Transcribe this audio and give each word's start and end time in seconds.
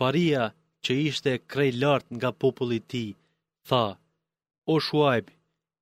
paria 0.00 0.44
që 0.84 0.92
ishte 1.08 1.32
krej 1.52 1.70
lart 1.82 2.06
nga 2.16 2.30
populli 2.42 2.76
i 2.80 2.86
tij, 2.90 3.10
tha: 3.68 3.84
O 4.72 4.74
Shuaib, 4.86 5.26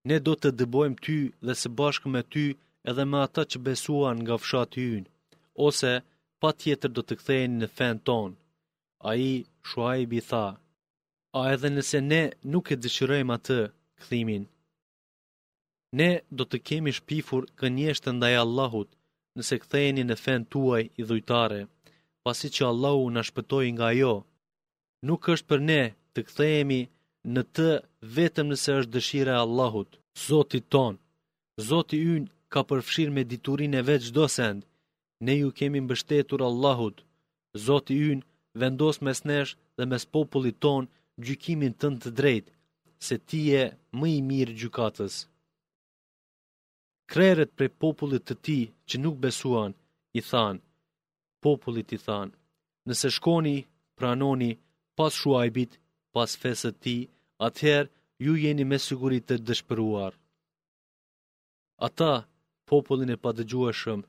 ne 0.09 0.17
do 0.27 0.33
të 0.39 0.49
dëbojmë 0.59 1.01
ty 1.05 1.19
dhe 1.47 1.55
së 1.61 1.69
bashku 1.79 2.07
me 2.15 2.23
ty 2.33 2.45
edhe 2.91 3.03
me 3.11 3.19
ata 3.27 3.43
që 3.51 3.59
besuan 3.67 4.17
nga 4.23 4.37
fshati 4.43 4.81
yn, 4.97 5.05
ose 5.67 5.93
pa 6.41 6.51
tjetër 6.61 6.91
do 6.97 7.03
të 7.07 7.15
kthejnë 7.21 7.57
në 7.61 7.69
fen 7.79 7.97
ton. 8.09 8.31
A 9.09 9.11
i, 9.31 9.33
Shuaib 9.69 10.11
i 10.21 10.23
tha, 10.31 10.47
a 11.39 11.41
edhe 11.55 11.69
nëse 11.77 11.99
ne 12.13 12.23
nuk 12.53 12.67
e 12.75 12.81
dëshirojmë 12.83 13.35
atë 13.37 13.59
këthimin. 13.99 14.45
Ne 15.99 16.11
do 16.37 16.43
të 16.49 16.59
kemi 16.67 16.93
shpifur 16.99 17.43
kënjeshtë 17.59 18.11
ndaj 18.15 18.35
Allahut, 18.45 18.91
nëse 19.37 19.55
këthejni 19.63 20.03
në 20.09 20.17
fen 20.25 20.43
tuaj 20.53 20.83
i 21.01 21.03
dhujtare 21.09 21.61
pasi 22.29 22.49
që 22.57 22.63
Allahu 22.73 23.05
në 23.15 23.23
shpëtoj 23.29 23.67
nga 23.77 23.89
jo. 24.01 24.15
Nuk 25.09 25.23
është 25.35 25.49
për 25.51 25.61
ne 25.71 25.83
të 26.15 26.21
këthejemi 26.27 26.81
në 27.35 27.43
të 27.57 27.69
vetëm 28.17 28.47
nëse 28.53 28.71
është 28.81 28.93
dëshira 28.97 29.35
Allahut, 29.45 29.91
Zotit 30.27 30.65
ton. 30.75 30.95
Zotit 31.69 32.03
yn 32.15 32.25
ka 32.53 32.61
përfshirë 32.69 33.15
me 33.15 33.23
diturin 33.33 33.79
e 33.81 33.87
veç 33.89 34.05
do 34.17 34.25
send. 34.37 34.61
Ne 35.25 35.35
ju 35.41 35.49
kemi 35.59 35.81
mbështetur 35.85 36.41
Allahut. 36.51 36.97
Zotit 37.67 38.01
yn 38.11 38.21
vendos 38.61 38.97
mes 39.07 39.19
nesh 39.31 39.51
dhe 39.77 39.85
mes 39.91 40.05
popullit 40.15 40.59
ton 40.65 40.83
gjykimin 41.25 41.73
të 41.81 41.87
në 41.91 41.99
të 42.03 42.11
drejt, 42.19 42.47
se 43.07 43.15
ti 43.29 43.43
e 43.63 43.65
më 43.99 44.07
i 44.19 44.21
mirë 44.31 44.57
gjykatës. 44.61 45.15
Kreret 47.13 47.51
për 47.59 47.69
popullit 47.83 48.25
të 48.27 48.35
ti 48.45 48.61
që 48.89 48.97
nuk 49.05 49.17
besuan, 49.25 49.73
i 50.19 50.21
thanë, 50.31 50.61
popullit 51.45 51.93
i 51.97 51.99
thanë, 52.07 52.35
nëse 52.89 53.09
shkoni, 53.17 53.57
pranoni, 53.99 54.51
pas 54.99 55.13
shuajbit, 55.21 55.73
pas 56.15 56.31
fesët 56.43 56.77
ti, 56.85 56.97
atëherë 57.47 57.93
ju 58.25 58.33
jeni 58.45 58.65
me 58.71 58.77
sigurit 58.87 59.25
të 59.29 59.37
dëshpëruar. 59.49 60.13
Ata, 61.87 62.13
popullin 62.71 63.15
e 63.17 63.21
pa 63.23 63.31
dëgjueshëm, 63.39 64.01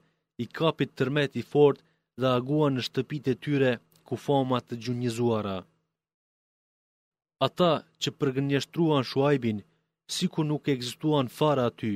i 0.43 0.45
kapit 0.57 0.89
tërmet 0.97 1.31
i 1.41 1.43
fort 1.51 1.77
dhe 2.19 2.27
aguan 2.37 2.73
në 2.77 2.81
shtëpit 2.87 3.25
e 3.33 3.35
tyre 3.43 3.71
ku 4.07 4.13
famat 4.25 4.63
të 4.69 4.75
gjunjizuara. 4.83 5.57
Ata 7.47 7.71
që 8.01 8.09
përgënjështruan 8.19 9.03
shuajbin, 9.11 9.57
si 10.13 10.25
ku 10.33 10.41
nuk 10.49 10.63
e 10.67 10.71
egzistuan 10.77 11.27
fara 11.37 11.65
aty, 11.71 11.93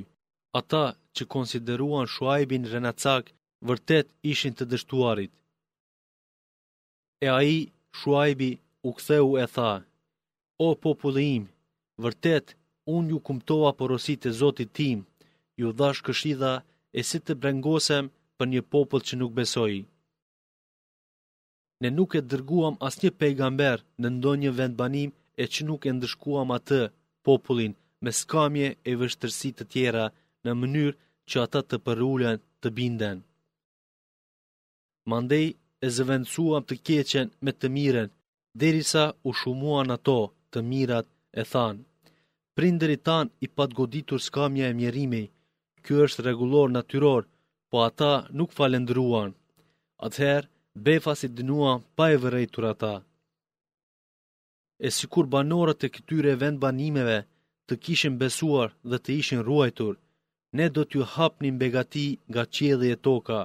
ata 0.60 0.84
që 1.16 1.24
konsideruan 1.36 2.08
shuajbin 2.16 2.64
rënacak 2.74 3.26
vërtet 3.70 4.08
ishin 4.34 4.54
të 4.56 4.66
dështuarit. 4.72 5.32
E 7.26 7.28
a 7.38 7.40
i 7.56 7.60
shuajbi 8.00 8.52
u 8.88 8.90
ktheu 8.98 9.28
e 9.44 9.46
tha, 9.56 9.72
o 10.66 10.68
populli 10.86 11.24
im, 11.38 11.46
vërtet 12.04 12.46
unë 12.96 13.10
ju 13.12 13.18
kumtova 13.28 13.72
porosit 13.80 14.22
e 14.30 14.36
zotit 14.42 14.70
tim, 14.80 15.00
ju 15.60 15.68
dhash 15.80 16.02
këshida 16.06 16.54
e 16.98 17.00
si 17.10 17.18
të 17.24 17.34
brengosem 17.42 18.06
për 18.38 18.46
një 18.54 18.62
popull 18.72 19.02
që 19.08 19.14
nuk 19.22 19.32
besoi. 19.40 19.80
Ne 21.82 21.90
nuk 21.98 22.12
e 22.20 22.22
dërguam 22.32 22.76
as 22.88 22.96
një 23.02 23.12
pejgamber 23.22 23.78
në 24.02 24.08
ndonjë 24.16 24.52
vend 24.60 24.76
banim 24.82 25.10
e 25.42 25.44
që 25.52 25.62
nuk 25.70 25.82
e 25.86 25.92
ndëshkuam 25.98 26.50
atë 26.58 26.82
popullin 27.26 27.74
me 28.04 28.12
skamje 28.20 28.70
e 28.90 28.92
vështërsi 29.00 29.50
të 29.56 29.64
tjera 29.72 30.06
në 30.46 30.52
mënyrë 30.60 30.98
që 31.30 31.36
ata 31.46 31.60
të 31.70 31.78
përullen 31.86 32.38
të 32.62 32.68
binden 32.78 33.18
mandej 35.12 35.48
e 35.86 35.88
zëvendësuam 35.98 36.64
të 36.68 36.76
keqen 36.88 37.28
me 37.44 37.52
të 37.56 37.68
miren, 37.78 38.10
derisa 38.62 39.04
u 39.28 39.30
shumuan 39.40 39.92
ato 39.98 40.20
të 40.52 40.60
mirat 40.72 41.06
e 41.42 41.44
than. 41.52 41.76
Prinderit 42.58 43.02
tan 43.10 43.28
i 43.46 43.48
goditur 43.80 44.20
skamja 44.28 44.66
e 44.70 44.78
mjerimi, 44.80 45.24
kjo 45.84 45.96
është 46.06 46.22
regulor 46.30 46.70
natyror, 46.78 47.22
po 47.70 47.78
ata 47.90 48.14
nuk 48.38 48.50
falendruan. 48.58 49.32
Atëherë, 50.06 50.50
befa 50.86 51.14
si 51.20 51.28
dënua 51.38 51.74
pa 51.96 52.06
e 52.16 52.18
vërejtur 52.24 52.66
ata. 52.74 52.96
E 54.88 54.90
si 54.96 55.06
kur 55.14 55.26
banorët 55.34 55.82
e 55.86 55.88
këtyre 55.96 56.34
vend 56.42 56.58
banimeve 56.64 57.20
të 57.68 57.74
kishin 57.84 58.16
besuar 58.22 58.70
dhe 58.90 58.98
të 59.04 59.10
ishin 59.22 59.42
ruajtur, 59.48 59.94
ne 60.58 60.66
do 60.76 60.82
t'ju 60.86 61.02
hapnim 61.14 61.56
begati 61.62 62.08
nga 62.30 62.44
e 62.96 62.98
toka, 63.08 63.40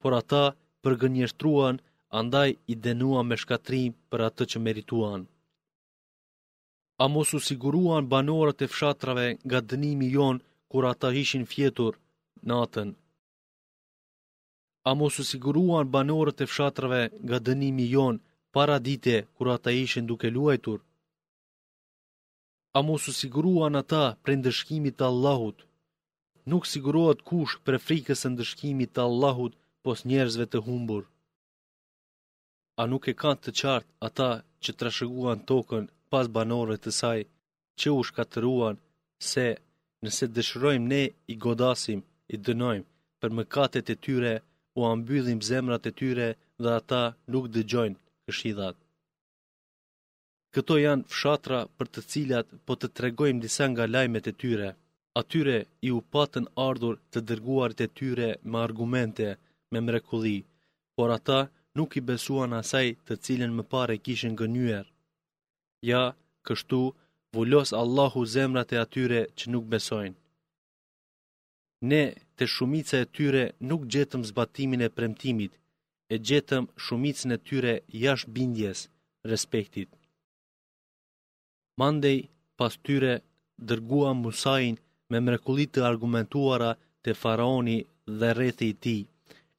por 0.00 0.12
ata 0.22 0.44
nështë 0.46 0.63
përgënjështruan, 0.84 1.76
andaj 2.20 2.48
i 2.72 2.74
denua 2.86 3.22
me 3.28 3.36
shkatrim 3.42 3.92
për 4.10 4.20
atë 4.28 4.44
që 4.52 4.58
merituan. 4.66 5.22
A 7.04 7.04
mos 7.14 7.28
u 7.38 7.40
siguruan 7.48 8.04
banorët 8.12 8.60
e 8.66 8.70
fshatrave 8.72 9.26
nga 9.48 9.58
dënimi 9.70 10.08
jonë 10.16 10.44
kur 10.70 10.82
ata 10.92 11.08
ishin 11.22 11.44
fjetur 11.52 11.92
natën? 12.48 12.90
A 14.90 14.92
mos 15.00 15.14
u 15.22 15.24
siguruan 15.32 15.86
banorët 15.96 16.38
e 16.44 16.50
fshatrave 16.52 17.02
nga 17.26 17.38
dënimi 17.46 17.86
jonë 17.96 18.22
para 18.54 18.76
dite 18.88 19.16
kur 19.36 19.48
ata 19.56 19.70
ishin 19.84 20.04
duke 20.10 20.28
luajtur? 20.36 20.78
A 22.78 22.80
mos 22.88 23.02
u 23.10 23.12
siguruan 23.20 23.74
ata 23.82 24.04
për 24.22 24.32
ndëshkimit 24.38 24.98
Allahut? 25.10 25.58
Nuk 26.50 26.62
sigurohet 26.72 27.20
kush 27.28 27.54
për 27.64 27.74
frikës 27.86 28.22
ndëshkimit 28.34 28.94
Allahut 29.06 29.52
pos 29.86 30.04
njerëzve 30.10 30.44
të 30.52 30.60
humbur. 30.66 31.02
A 32.80 32.82
nuk 32.90 33.04
e 33.12 33.14
kanë 33.22 33.42
të 33.44 33.50
qartë 33.60 33.92
ata 34.08 34.30
që 34.62 34.70
trashëguan 34.78 35.40
tokën 35.50 35.84
pas 36.10 36.26
banorëve 36.36 36.76
të 36.84 36.90
saj, 37.00 37.20
që 37.80 37.88
u 37.98 38.00
shkatëruan 38.08 38.76
se 39.30 39.44
nëse 40.04 40.24
dëshrojmë 40.36 40.88
ne 40.92 41.02
i 41.32 41.34
godasim, 41.44 42.00
i 42.34 42.36
dënojmë 42.46 42.88
për 43.20 43.30
mëkatet 43.38 43.86
e 43.94 44.00
tyre, 44.04 44.34
u 44.78 44.80
ambydhim 44.92 45.40
zemrat 45.48 45.84
e 45.90 45.92
tyre 46.00 46.28
dhe 46.62 46.70
ata 46.80 47.02
nuk 47.32 47.44
dëgjojnë 47.54 48.00
këshidhat. 48.26 48.76
Këto 50.54 50.74
janë 50.86 51.08
fshatra 51.12 51.60
për 51.76 51.86
të 51.92 52.00
cilat 52.12 52.48
po 52.66 52.72
të 52.78 52.88
tregojmë 52.96 53.42
disa 53.44 53.64
nga 53.70 53.84
lajmet 53.94 54.26
e 54.32 54.34
tyre. 54.42 54.68
Atyre 55.20 55.58
i 55.88 55.90
u 55.98 56.00
patën 56.12 56.44
ardhur 56.68 56.94
të 57.12 57.18
dërguarit 57.28 57.80
e 57.86 57.88
tyre 57.98 58.28
me 58.50 58.58
argumente, 58.66 59.28
me 59.74 59.80
mrekulli, 59.86 60.36
por 60.96 61.08
ata 61.18 61.40
nuk 61.76 61.90
i 62.00 62.06
besuan 62.10 62.52
asaj 62.60 62.86
të 63.06 63.12
cilin 63.24 63.52
më 63.56 63.64
pare 63.72 63.96
kishin 64.04 64.34
gënyer. 64.40 64.86
Ja, 65.90 66.04
kështu, 66.46 66.80
vullos 67.34 67.70
Allahu 67.82 68.20
zemrat 68.34 68.70
e 68.74 68.76
atyre 68.84 69.20
që 69.36 69.44
nuk 69.52 69.64
besojnë. 69.74 70.18
Ne, 71.90 72.04
të 72.36 72.44
shumica 72.54 72.96
e 73.04 73.06
tyre, 73.16 73.44
nuk 73.68 73.82
gjetëm 73.92 74.22
zbatimin 74.30 74.82
e 74.86 74.90
premtimit, 74.96 75.52
e 76.14 76.14
gjetëm 76.28 76.64
shumicën 76.84 77.30
e 77.36 77.38
tyre 77.46 77.72
jashtë 78.04 78.32
bindjes, 78.36 78.78
respektit. 79.30 79.88
Mandej, 81.80 82.18
pas 82.58 82.74
tyre, 82.86 83.12
dërguam 83.68 84.16
Musain 84.24 84.74
me 85.10 85.18
mrekulit 85.26 85.68
të 85.72 85.80
argumentuara 85.90 86.70
të 87.04 87.10
faraoni 87.22 87.78
dhe 88.18 88.28
rethi 88.40 88.66
i 88.72 88.76
tij 88.84 89.02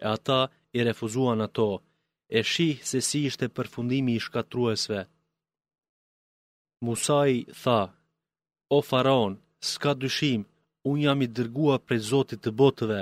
e 0.06 0.08
ata 0.16 0.40
i 0.78 0.80
refuzuan 0.90 1.40
ato, 1.48 1.70
e 2.38 2.40
shih 2.52 2.78
se 2.90 3.00
si 3.08 3.20
ishte 3.30 3.46
përfundimi 3.56 4.12
i 4.16 4.24
shkatruesve. 4.26 5.02
Musai 6.86 7.36
tha, 7.62 7.82
o 8.76 8.78
faraon, 8.90 9.34
s'ka 9.70 9.92
dyshim, 10.02 10.42
unë 10.90 11.04
jam 11.06 11.20
i 11.26 11.28
dërgua 11.38 11.76
prej 11.86 12.02
zotit 12.12 12.40
të 12.44 12.52
botëve. 12.60 13.02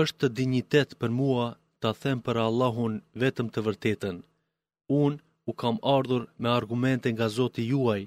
Êshtë 0.00 0.16
të 0.20 0.28
dignitet 0.38 0.90
për 1.00 1.10
mua 1.20 1.46
të 1.80 1.88
them 2.00 2.18
për 2.26 2.36
Allahun 2.46 2.94
vetëm 3.22 3.48
të 3.52 3.60
vërtetën. 3.66 4.16
Unë 5.02 5.20
u 5.50 5.52
kam 5.60 5.76
ardhur 5.96 6.22
me 6.40 6.48
argumente 6.58 7.08
nga 7.14 7.26
zoti 7.38 7.62
juaj, 7.72 8.02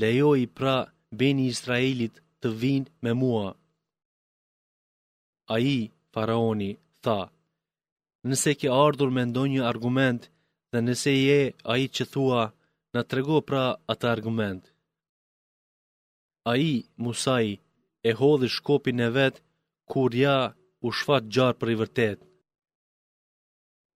lejoj 0.00 0.40
pra 0.56 0.76
beni 1.18 1.44
Israelit 1.54 2.14
të 2.40 2.48
vinë 2.62 2.90
me 3.04 3.12
mua. 3.22 3.48
A 5.54 5.56
i, 5.76 5.78
faraoni 6.14 6.70
tha, 7.04 7.18
nëse 8.28 8.50
ke 8.60 8.68
ardhur 8.84 9.10
me 9.16 9.22
ndonjë 9.30 9.62
argument 9.72 10.22
dhe 10.70 10.78
nëse 10.86 11.12
je 11.26 11.40
a 11.72 11.72
i 11.84 11.86
që 11.96 12.04
thua, 12.14 12.42
në 12.94 13.00
trego 13.10 13.36
pra 13.48 13.64
atë 13.92 14.06
argument. 14.14 14.62
A 16.50 16.52
i, 16.72 16.74
Musai, 17.04 17.50
e 18.08 18.10
hodhi 18.20 18.48
shkopin 18.56 18.98
e 19.06 19.08
vetë 19.18 19.42
kur 19.90 20.10
ja 20.24 20.38
u 20.86 20.88
shfat 20.98 21.24
gjarë 21.34 21.58
për 21.60 21.68
i 21.74 21.76
vërtet. 21.80 22.18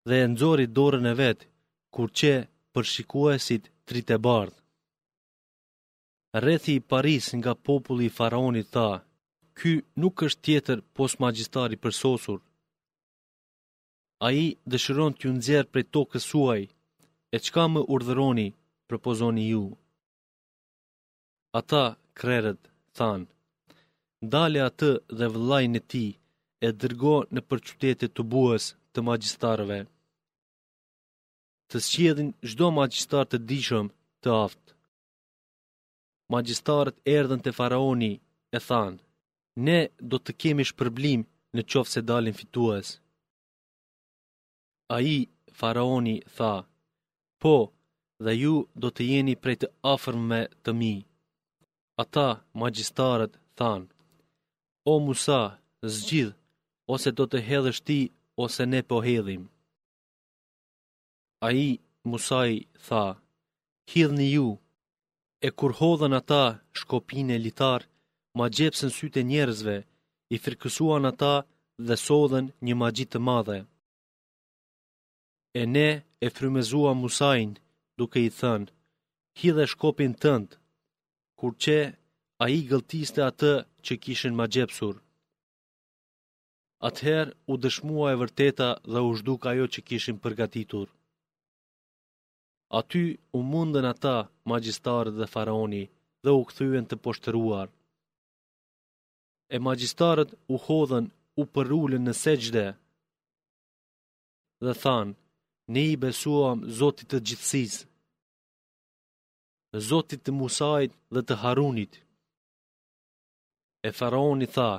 Dhe 0.08 0.16
e 0.22 0.26
nëzori 0.32 0.66
dorën 0.76 1.06
e 1.12 1.14
vetë 1.22 1.44
kur 1.94 2.08
që 2.18 2.32
përshikuesit 2.72 3.64
trite 3.88 4.16
bardhë. 4.26 4.60
Rethi 6.44 6.72
i 6.78 6.84
Paris 6.92 7.26
nga 7.38 7.52
populli 7.68 8.08
faraonit 8.18 8.68
tha, 8.74 8.90
ky 9.60 9.72
nuk 10.02 10.16
është 10.26 10.42
tjetër 10.46 10.78
pos 10.96 11.12
magjistari 11.24 11.76
për 11.84 11.92
sosur. 12.02 12.40
A 14.26 14.28
i 14.44 14.46
dëshëron 14.70 15.12
t'ju 15.16 15.30
nëzjerë 15.36 15.70
prej 15.72 15.86
tokës 15.94 16.24
suaj, 16.30 16.62
e 17.34 17.36
qka 17.44 17.64
më 17.72 17.80
urdhëroni, 17.94 18.48
propozoni 18.88 19.44
ju. 19.52 19.64
Ata 21.60 21.84
krerët, 22.18 22.60
thanë, 22.96 23.28
dale 24.32 24.60
atë 24.68 24.90
dhe 25.18 25.26
vëllaj 25.34 25.64
në 25.72 25.80
ti, 25.90 26.06
e 26.66 26.68
dërgo 26.80 27.16
në 27.34 27.40
përqytetit 27.48 28.12
të 28.14 28.22
buës 28.32 28.64
të 28.92 28.98
magjistarëve. 29.08 29.80
Të 31.70 31.76
shqedhin 31.86 32.30
gjdo 32.50 32.66
magjistar 32.80 33.24
të 33.28 33.38
dishëm 33.50 33.86
të 34.22 34.28
aftë. 34.44 34.70
Magjistarët 36.34 36.96
erdhen 37.18 37.40
të 37.42 37.50
faraoni, 37.58 38.12
e 38.56 38.58
thanë, 38.68 38.98
ne 39.56 39.78
do 40.00 40.18
të 40.18 40.32
kemi 40.42 40.64
shpërblim 40.64 41.24
në 41.54 41.62
qofë 41.70 41.90
se 41.92 42.02
dalin 42.08 42.34
fituës. 42.36 42.98
A 44.96 45.00
i, 45.04 45.16
faraoni, 45.58 46.16
tha, 46.36 46.52
po, 47.40 47.54
dhe 48.24 48.32
ju 48.36 48.54
do 48.76 48.90
të 48.90 49.02
jeni 49.10 49.34
prej 49.42 49.56
të 49.62 49.66
afer 49.92 50.16
me 50.30 50.40
të 50.62 50.72
mi. 50.80 50.94
Ata, 52.02 52.28
magjistarët, 52.60 53.32
than, 53.56 53.86
o 54.92 54.98
Musa, 55.04 55.40
zgjidh, 55.94 56.34
ose 56.92 57.12
do 57.16 57.24
të 57.30 57.38
hedhësh 57.48 57.80
ti, 57.86 57.98
ose 58.44 58.66
ne 58.72 58.80
po 58.88 58.96
hedhim. 59.04 59.42
A 61.46 61.52
i, 61.52 61.68
Musa 62.10 62.40
i, 62.56 62.66
tha, 62.86 63.04
hidhni 63.92 64.28
ju, 64.32 64.48
e 65.46 65.48
kur 65.58 65.70
hodhen 65.78 66.12
ata 66.20 66.42
shkopin 66.78 67.28
e 67.34 67.38
litarë, 67.44 67.86
ma 68.38 68.46
gjepsën 68.56 68.90
syte 68.96 69.20
njerëzve, 69.32 69.76
i 70.34 70.36
firkësuan 70.44 71.04
ata 71.12 71.34
dhe 71.88 71.96
sodhen 72.06 72.46
një 72.66 72.74
ma 72.80 72.88
gjitë 72.96 73.12
të 73.14 73.20
madhe. 73.28 73.58
E 75.60 75.62
ne 75.74 75.88
e 76.24 76.28
frymezua 76.36 76.92
Musain 77.02 77.50
duke 77.98 78.18
i 78.28 78.30
thënë, 78.40 78.70
hi 79.38 79.48
dhe 79.56 79.64
shkopin 79.72 80.12
tëndë, 80.22 80.56
kur 81.38 81.52
që 81.64 81.76
a 82.44 82.48
i 82.58 82.62
gëltiste 82.70 83.20
atë 83.30 83.52
që 83.84 83.94
kishin 84.04 84.34
ma 84.38 84.46
gjepsur. 84.54 84.94
Atëherë 86.88 87.34
u 87.52 87.54
dëshmua 87.62 88.06
e 88.12 88.18
vërteta 88.22 88.68
dhe 88.92 89.00
u 89.08 89.12
shduk 89.18 89.42
ajo 89.50 89.66
që 89.74 89.80
kishin 89.88 90.16
përgatitur. 90.24 90.86
Aty 92.80 93.04
u 93.38 93.40
mundën 93.50 93.86
ata, 93.94 94.16
magjistarët 94.52 95.16
dhe 95.20 95.30
faraoni, 95.34 95.84
dhe 96.24 96.30
u 96.38 96.42
këthyën 96.48 96.84
të 96.90 96.96
poshtëruarë 97.04 97.72
e 99.54 99.56
magjistarët 99.68 100.30
u 100.54 100.54
hodhen 100.66 101.04
u 101.40 101.42
përrullin 101.54 102.02
në 102.06 102.14
seqde 102.24 102.66
dhe 104.64 104.74
thanë, 104.82 105.14
ne 105.72 105.82
i 105.92 105.94
besuam 106.04 106.58
Zotit 106.78 107.08
të 107.10 107.18
gjithësis, 107.26 107.74
Zotit 109.88 110.20
të 110.24 110.30
Musajt 110.40 110.92
dhe 111.14 111.20
të 111.26 111.34
Harunit. 111.42 111.92
E 113.86 113.88
faraoni 113.98 114.46
tha, 114.54 114.72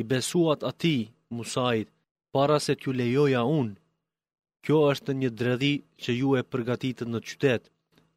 i 0.00 0.02
besuat 0.10 0.60
ati, 0.70 0.96
Musajt, 1.36 1.88
para 2.34 2.56
se 2.64 2.72
t'ju 2.78 2.90
lejoja 3.00 3.42
unë, 3.60 3.78
kjo 4.64 4.78
është 4.92 5.12
një 5.20 5.30
dredhi 5.40 5.74
që 6.02 6.10
ju 6.20 6.28
e 6.40 6.46
përgatitë 6.52 7.04
në 7.10 7.18
qytet, 7.28 7.62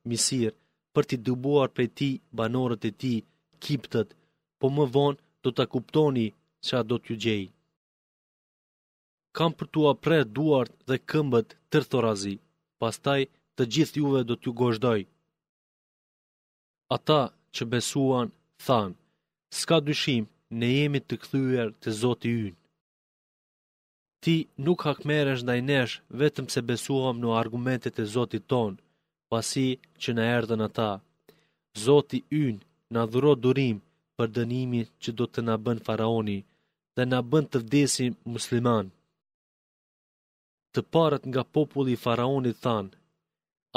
misir, 0.10 0.52
për 0.94 1.04
t'i 1.08 1.18
dubuar 1.28 1.70
për 1.76 1.86
ti 1.98 2.10
banorët 2.38 2.84
e 2.90 2.92
ti, 3.02 3.16
kiptët, 3.64 4.10
po 4.60 4.68
më 4.76 4.86
vonë 4.96 5.22
do 5.46 5.52
të 5.58 5.64
kuptoni 5.74 6.28
që 6.66 6.74
a 6.80 6.82
do 6.90 6.98
t'ju 7.04 7.16
gjej. 7.24 7.44
Kam 9.38 9.52
për 9.58 9.68
t'u 9.72 9.82
apre 9.92 10.20
duart 10.36 10.72
dhe 10.90 10.96
këmbët 11.10 11.50
tërthorazi, 11.72 12.36
pastaj 12.82 13.22
të 13.56 13.64
gjithë 13.74 13.98
juve 14.02 14.22
do 14.30 14.36
t'ju 14.40 14.52
goshdoj. 14.62 15.02
Ata 16.96 17.22
që 17.56 17.64
besuan, 17.74 18.28
thanë, 18.66 18.96
s'ka 19.60 19.78
dyshim, 19.88 20.24
ne 20.60 20.68
jemi 20.78 21.02
të 21.08 21.16
këthyër 21.22 21.68
të 21.82 21.90
zoti 22.02 22.32
yn. 22.48 22.56
Ti 24.24 24.36
nuk 24.66 24.80
hakmeresh 24.88 25.42
ndaj 25.46 25.62
nesh 25.70 25.96
vetëm 26.22 26.48
se 26.54 26.60
besuam 26.70 27.16
në 27.20 27.30
argumentet 27.42 27.96
e 28.04 28.06
zotit 28.16 28.44
ton, 28.52 28.74
pasi 29.32 29.68
që 30.02 30.10
në 30.16 30.24
erdhen 30.38 30.66
ata. 30.68 30.92
Zoti 31.86 32.20
yn 32.44 32.56
në 32.94 33.02
dhuro 33.12 33.32
durim, 33.44 33.78
për 34.18 34.32
dënimi 34.38 34.82
që 35.04 35.12
do 35.20 35.26
të 35.34 35.42
na 35.48 35.56
bën 35.66 35.80
faraoni 35.88 36.38
dhe 36.98 37.06
na 37.12 37.20
bën 37.32 37.46
të 37.52 37.58
vdesim 37.64 38.18
musliman. 38.34 38.88
Të 40.74 40.82
parët 40.94 41.24
nga 41.32 41.44
populli 41.56 41.94
i 41.96 42.02
faraonit 42.06 42.58
than, 42.66 42.88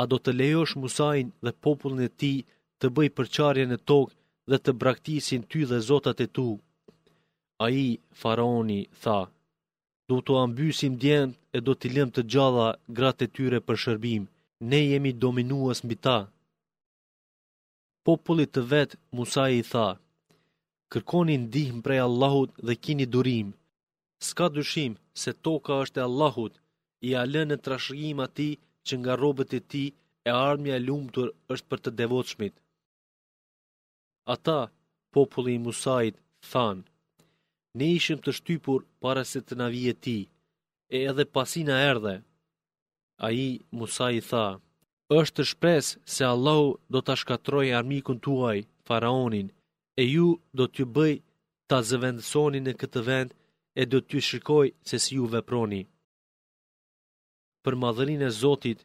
a 0.00 0.03
do 0.11 0.17
të 0.21 0.31
lejosh 0.41 0.75
Musain 0.83 1.27
dhe 1.44 1.53
popullin 1.65 2.03
e 2.09 2.15
tij 2.21 2.38
të 2.81 2.87
bëj 2.97 3.09
përçarjen 3.17 3.77
e 3.77 3.83
tokë 3.91 4.17
dhe 4.50 4.59
të 4.62 4.71
braktisin 4.81 5.43
ty 5.50 5.61
dhe 5.71 5.79
zotat 5.91 6.19
e 6.27 6.29
tu? 6.37 6.49
A 7.65 7.67
i, 7.85 7.89
faraoni, 8.21 8.81
tha, 9.03 9.19
do 10.09 10.17
të 10.27 10.32
ambysim 10.44 10.93
djend 11.03 11.32
e 11.56 11.59
do 11.67 11.73
t'i 11.79 11.89
lëm 11.97 12.09
të 12.15 12.23
gjalla 12.32 12.69
gratë 12.97 13.23
e 13.27 13.32
tyre 13.35 13.59
për 13.67 13.77
shërbim, 13.82 14.25
ne 14.71 14.79
jemi 14.91 15.12
dominuas 15.25 15.79
mbi 15.87 15.97
ta. 16.05 16.19
Populli 18.06 18.47
të 18.53 18.61
vetë, 18.73 18.97
Musa 19.17 19.44
i 19.61 19.69
tha, 19.73 19.87
kërkoni 20.94 21.35
ndihmë 21.44 21.83
prej 21.87 22.00
Allahut 22.09 22.50
dhe 22.67 22.75
kini 22.85 23.06
durim. 23.15 23.49
Ska 24.29 24.44
dyshim 24.56 24.93
se 25.23 25.31
toka 25.44 25.73
është 25.85 26.00
e 26.00 26.05
Allahut, 26.09 26.55
i 27.09 27.11
alën 27.23 27.49
e 27.56 27.62
trashëgjim 27.65 28.19
ati 28.27 28.50
që 28.87 28.93
nga 29.00 29.15
robët 29.23 29.50
e 29.59 29.61
ti 29.71 29.85
e 30.29 30.31
armja 30.49 30.75
e 30.77 30.85
lumëtur 30.88 31.29
është 31.53 31.69
për 31.71 31.79
të 31.83 31.91
devotshmit. 32.00 32.55
Ata, 34.35 34.61
populli 35.15 35.53
i 35.56 35.62
Musait, 35.67 36.15
thanë, 36.50 36.85
ne 37.79 37.87
ishim 37.99 38.19
të 38.23 38.31
shtypur 38.39 38.81
para 39.03 39.23
se 39.31 39.39
të 39.47 39.55
na 39.61 39.67
e 39.93 39.94
ti, 40.05 40.19
e 40.94 40.97
edhe 41.11 41.25
pasina 41.35 41.75
erdhe. 41.91 42.15
A 43.27 43.27
i, 43.47 43.49
Musait, 43.79 44.25
tha, 44.31 44.47
është 45.19 45.35
të 45.37 45.43
shpresë 45.50 45.93
se 46.15 46.23
Allahu 46.35 46.69
do 46.93 46.99
të 47.05 47.15
shkatroj 47.21 47.67
armikun 47.79 48.19
tuaj, 48.27 48.59
faraonin, 48.87 49.49
e 50.00 50.02
ju 50.14 50.28
do 50.58 50.64
t'ju 50.72 50.84
bëj 50.96 51.14
ta 51.69 51.78
zëvendësoni 51.88 52.60
në 52.62 52.72
këtë 52.81 53.00
vend 53.08 53.31
e 53.81 53.82
do 53.90 53.98
t'ju 54.06 54.19
shikoj 54.28 54.69
se 54.88 54.96
si 55.04 55.12
ju 55.19 55.25
veproni. 55.34 55.82
Për 57.62 57.75
madhërin 57.82 58.22
e 58.28 58.31
Zotit, 58.43 58.78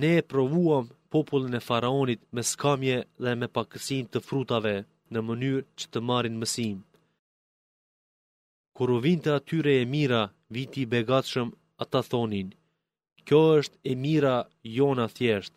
ne 0.00 0.10
e 0.20 0.26
provuam 0.32 0.84
popullin 1.12 1.58
e 1.58 1.64
faraonit 1.68 2.20
me 2.34 2.42
skamje 2.50 2.96
dhe 3.22 3.30
me 3.40 3.46
pakësin 3.56 4.04
të 4.08 4.18
frutave 4.26 4.76
në 5.12 5.18
mënyrë 5.28 5.66
që 5.78 5.86
të 5.92 5.98
marin 6.08 6.36
mësim. 6.42 6.76
Kur 8.76 8.88
u 8.96 8.98
vinte 9.06 9.24
të 9.30 9.34
atyre 9.38 9.72
e 9.82 9.84
mira, 9.94 10.22
viti 10.54 10.78
i 10.84 10.90
begatshëm, 10.94 11.48
ata 11.82 12.00
thonin, 12.10 12.48
kjo 13.26 13.40
është 13.58 13.76
e 13.90 13.92
mira 14.04 14.36
jona 14.76 15.06
thjesht, 15.16 15.52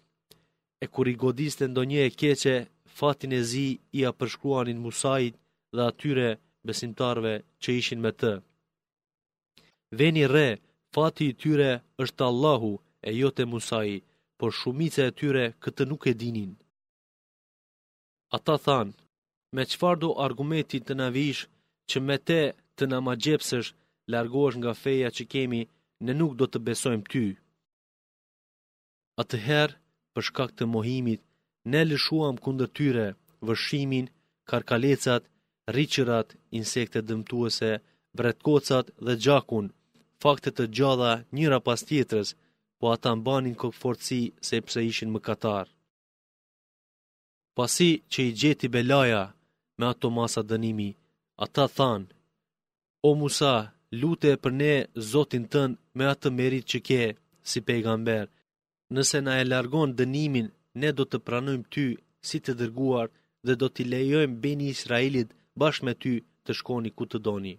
e 0.83 0.85
kur 0.93 1.05
i 1.11 1.15
godiste 1.23 1.63
ndonje 1.67 2.01
e 2.07 2.13
keqe, 2.19 2.55
fatin 2.99 3.31
e 3.39 3.41
zi 3.51 3.67
i 3.99 3.99
a 4.09 4.11
përshkruanin 4.19 4.79
Musait 4.85 5.33
dhe 5.75 5.83
atyre 5.91 6.29
besimtarve 6.67 7.33
që 7.61 7.69
ishin 7.81 7.99
me 8.05 8.11
të. 8.21 8.33
Veni 9.99 10.25
re, 10.35 10.49
fati 10.93 11.23
i 11.29 11.37
tyre 11.41 11.71
është 12.03 12.23
Allahu 12.31 12.71
e 13.07 13.09
jo 13.21 13.29
te 13.37 13.43
por 14.39 14.51
shumice 14.59 15.01
e 15.07 15.15
tyre 15.19 15.45
këtë 15.63 15.83
nuk 15.89 16.03
e 16.11 16.13
dinin. 16.21 16.51
Ata 18.37 18.55
thanë, 18.65 18.93
me 19.55 19.63
qëfar 19.69 19.95
do 20.01 20.09
argumenti 20.25 20.77
të 20.81 20.93
në 20.99 21.07
vish 21.17 21.41
që 21.89 21.97
me 22.07 22.15
te 22.29 22.41
të 22.75 22.83
në 22.87 22.97
ma 23.05 23.13
gjepsësh 23.23 23.69
largohesh 24.11 24.57
nga 24.59 24.73
feja 24.83 25.09
që 25.15 25.23
kemi, 25.33 25.61
ne 26.05 26.13
nuk 26.19 26.33
do 26.39 26.45
të 26.49 26.57
besojmë 26.67 27.07
ty. 27.11 27.25
Atëherë, 29.21 29.75
përshkak 30.15 30.49
të 30.57 30.63
mohimit, 30.75 31.21
ne 31.69 31.81
lëshuam 31.89 32.35
kundër 32.43 32.69
tyre 32.75 33.07
vëshimin, 33.47 34.05
karkalecat, 34.49 35.23
riqërat, 35.75 36.27
insekte 36.57 36.99
dëmtuese, 37.07 37.71
bretkocat 38.17 38.85
dhe 39.05 39.13
gjakun, 39.23 39.67
faktet 40.21 40.53
të 40.57 40.65
gjadha 40.77 41.11
njëra 41.35 41.59
pas 41.67 41.79
tjetërës, 41.87 42.29
po 42.79 42.85
ata 42.95 43.09
mbanin 43.19 43.55
këpë 43.61 43.79
forëci 43.81 44.19
se 44.47 44.79
ishin 44.91 45.09
më 45.13 45.19
katar. 45.27 45.67
Pasi 47.55 47.89
që 48.11 48.19
i 48.27 48.31
gjeti 48.39 48.67
belaja 48.73 49.21
me 49.77 49.85
ato 49.91 50.07
masa 50.17 50.41
dënimi, 50.49 50.89
ata 51.45 51.65
thanë, 51.77 52.09
o 53.07 53.09
Musa, 53.21 53.55
lute 53.99 54.27
e 54.33 54.37
për 54.43 54.51
ne 54.61 54.73
zotin 55.11 55.45
tënë 55.53 55.79
me 55.97 56.03
atë 56.13 56.27
merit 56.39 56.65
që 56.71 56.79
ke, 56.87 57.01
si 57.49 57.59
pejgamber, 57.67 58.25
nëse 58.93 59.17
na 59.25 59.33
e 59.41 59.43
largon 59.51 59.91
dënimin 59.99 60.47
ne 60.79 60.91
do 60.97 61.03
të 61.11 61.19
pranojmë 61.27 61.67
ty 61.75 61.83
si 62.27 62.39
të 62.45 62.53
dërguar 62.61 63.09
dhe 63.47 63.55
do 63.61 63.67
t'i 63.75 63.83
lejojmë 63.93 64.37
beni 64.43 64.67
Israelit 64.75 65.33
bashkë 65.59 65.85
me 65.87 65.93
ty 66.03 66.13
të 66.45 66.51
shkoni 66.59 66.89
ku 66.97 67.03
të 67.11 67.19
doni. 67.27 67.55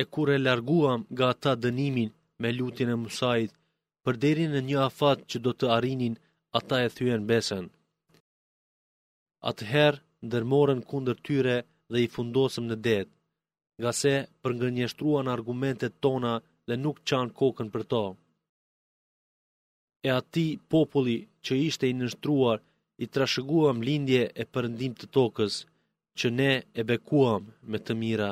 E 0.00 0.04
kur 0.12 0.28
e 0.34 0.38
larguam 0.38 1.00
nga 1.12 1.26
ata 1.34 1.52
dënimin 1.64 2.10
me 2.40 2.48
lutin 2.58 2.88
e 2.94 3.00
Musait, 3.02 3.50
për 4.04 4.14
deri 4.22 4.44
në 4.50 4.60
një 4.68 4.76
afat 4.88 5.18
që 5.30 5.38
do 5.46 5.52
të 5.58 5.66
arinin, 5.76 6.14
ata 6.58 6.76
e 6.86 6.88
thyen 6.96 7.22
besën. 7.30 7.64
Atëherë, 9.50 10.00
ndërmorën 10.26 10.80
kundër 10.90 11.18
tyre 11.26 11.56
dhe 11.92 11.98
i 12.04 12.12
fundosëm 12.14 12.64
në 12.68 12.76
detë, 12.86 13.12
nga 13.80 13.90
se 14.00 14.12
përngënjështruan 14.42 15.26
argumentet 15.36 15.92
tona 16.04 16.32
dhe 16.68 16.74
nuk 16.82 16.96
qanë 17.08 17.34
kokën 17.38 17.68
për 17.74 17.84
to 17.92 18.04
e 20.06 20.08
ati 20.20 20.46
populli 20.72 21.16
që 21.44 21.52
ishte 21.68 21.84
i 21.90 21.94
nështruar 22.00 22.58
i 23.04 23.06
trashëguam 23.14 23.78
lindje 23.88 24.22
e 24.40 24.44
përëndim 24.54 24.92
të 24.98 25.06
tokës, 25.16 25.54
që 26.18 26.26
ne 26.40 26.52
e 26.80 26.82
bekuam 26.90 27.42
me 27.70 27.78
të 27.86 27.92
mira, 28.02 28.30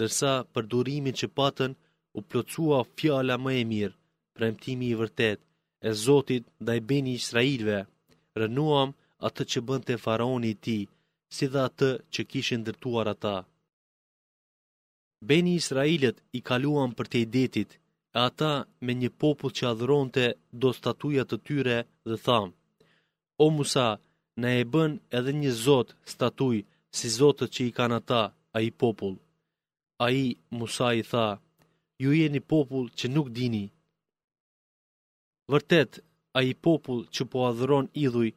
dërsa 0.00 0.32
për 0.52 0.64
durimin 0.72 1.14
që 1.20 1.26
patën 1.38 1.72
u 2.18 2.20
plocua 2.30 2.78
fjala 2.96 3.36
më 3.44 3.52
e 3.62 3.64
mirë, 3.72 3.96
premtimi 4.36 4.86
i 4.92 4.98
vërtet, 5.00 5.38
e 5.88 5.90
Zotit 6.04 6.44
da 6.66 6.72
i 6.78 6.80
beni 6.90 7.12
Israelve, 7.20 7.78
rënuam 8.40 8.90
atë 9.26 9.42
që 9.50 9.60
bënte 9.68 9.94
faraoni 10.04 10.52
ti, 10.64 10.78
si 11.34 11.44
dhe 11.52 11.60
atë 11.68 11.90
që 12.12 12.20
kishin 12.30 12.64
dërtuar 12.66 13.06
ata. 13.14 13.36
Beni 15.30 15.52
Israelet 15.60 16.16
i 16.38 16.40
kaluam 16.48 16.90
për 16.98 17.06
të 17.10 17.16
i 17.24 17.26
detit, 17.36 17.70
e 18.16 18.18
ata 18.28 18.52
me 18.84 18.92
një 19.02 19.10
popull 19.20 19.52
që 19.58 19.64
të 20.14 20.26
do 20.62 20.68
statuja 20.78 21.24
të 21.30 21.36
tyre 21.46 21.78
dhe 22.10 22.16
thamë, 22.26 22.54
O 23.44 23.46
Musa, 23.58 23.88
ne 24.40 24.50
e 24.62 24.64
bën 24.72 24.92
edhe 25.18 25.32
një 25.42 25.52
zot 25.66 25.88
statuj 26.12 26.56
si 26.96 27.06
zotët 27.18 27.50
që 27.54 27.60
i 27.68 27.70
kanë 27.78 27.96
ata, 28.00 28.22
a 28.56 28.58
i 28.68 28.70
popull. 28.80 29.16
A 30.04 30.06
i, 30.24 30.26
Musa 30.58 30.88
i 31.00 31.02
tha, 31.10 31.26
ju 32.02 32.08
jeni 32.20 32.40
popull 32.52 32.86
që 32.98 33.06
nuk 33.14 33.28
dini. 33.36 33.66
Vërtet, 35.52 35.92
a 36.38 36.38
i 36.50 36.52
popull 36.66 37.02
që 37.14 37.22
po 37.30 37.38
adhëron 37.50 37.86
idhuj 38.04 38.28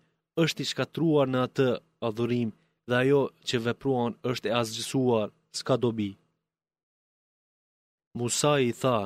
është 0.43 0.59
i 0.63 0.69
shkatruar 0.71 1.27
në 1.31 1.39
atë 1.47 1.69
adhurim 2.07 2.49
dhe 2.87 2.95
ajo 3.03 3.23
që 3.47 3.55
vepruan 3.67 4.13
është 4.31 4.47
e 4.49 4.55
asgjësuar 4.61 5.27
s'ka 5.57 5.75
dobi. 5.83 6.09
Musa 8.19 8.53
i 8.69 8.71
tha, 8.81 8.97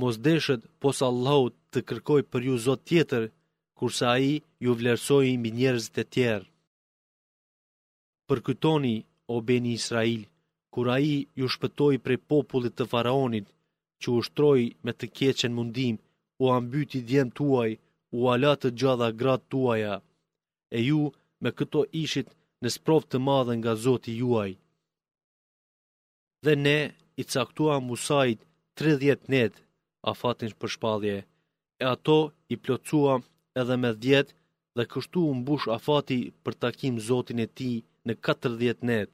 mos 0.00 0.16
deshet 0.28 0.60
posa 0.82 1.04
Allahu 1.12 1.46
të 1.72 1.78
kërkoj 1.88 2.20
për 2.30 2.40
ju 2.48 2.54
zot 2.66 2.80
tjetër, 2.88 3.24
kurse 3.78 4.04
a 4.14 4.16
i 4.32 4.34
ju 4.64 4.70
vlerësoj 4.78 5.24
i 5.32 5.38
mbi 5.40 5.50
njerëzit 5.58 5.96
e 6.02 6.04
tjerë. 6.14 6.48
Për 8.26 8.38
o 9.34 9.36
beni 9.48 9.72
Israel, 9.80 10.22
kur 10.72 10.84
a 10.94 10.96
i 11.14 11.16
ju 11.38 11.46
shpëtoj 11.54 11.94
pre 12.04 12.16
popullit 12.30 12.74
të 12.76 12.84
faraonit, 12.92 13.46
që 14.00 14.08
ushtroj 14.18 14.60
me 14.84 14.92
të 14.96 15.06
keqen 15.16 15.52
mundim, 15.58 15.96
u 16.42 16.44
ambyti 16.58 17.00
djem 17.08 17.28
tuaj, 17.38 17.72
u 18.16 18.18
alat 18.32 18.58
të 18.62 18.68
gjadha 18.80 19.08
grat 19.20 19.42
tuaja, 19.52 19.94
e 20.76 20.78
ju 20.88 21.02
me 21.42 21.50
këto 21.58 21.80
ishit 22.04 22.28
në 22.62 22.68
sprov 22.76 23.02
të 23.10 23.16
madhe 23.28 23.54
nga 23.60 23.72
zoti 23.84 24.10
juaj. 24.20 24.52
Dhe 26.44 26.54
ne 26.66 26.78
i 27.20 27.22
caktua 27.32 27.76
Musait 27.88 28.38
30 28.80 29.28
netë, 29.34 29.60
afatin 30.12 30.52
për 30.60 30.70
shpadhje, 30.74 31.16
e 31.82 31.84
ato 31.94 32.18
i 32.52 32.54
plocua 32.64 33.14
edhe 33.60 33.74
me 33.82 33.90
djetë 34.04 34.32
dhe 34.76 34.84
kështu 34.92 35.20
unë 35.32 35.44
bush 35.48 35.66
afati 35.78 36.18
për 36.42 36.54
takim 36.64 36.94
zotin 37.08 37.38
e 37.46 37.48
ti 37.58 37.72
në 38.06 38.12
40 38.30 38.78
net. 38.90 39.08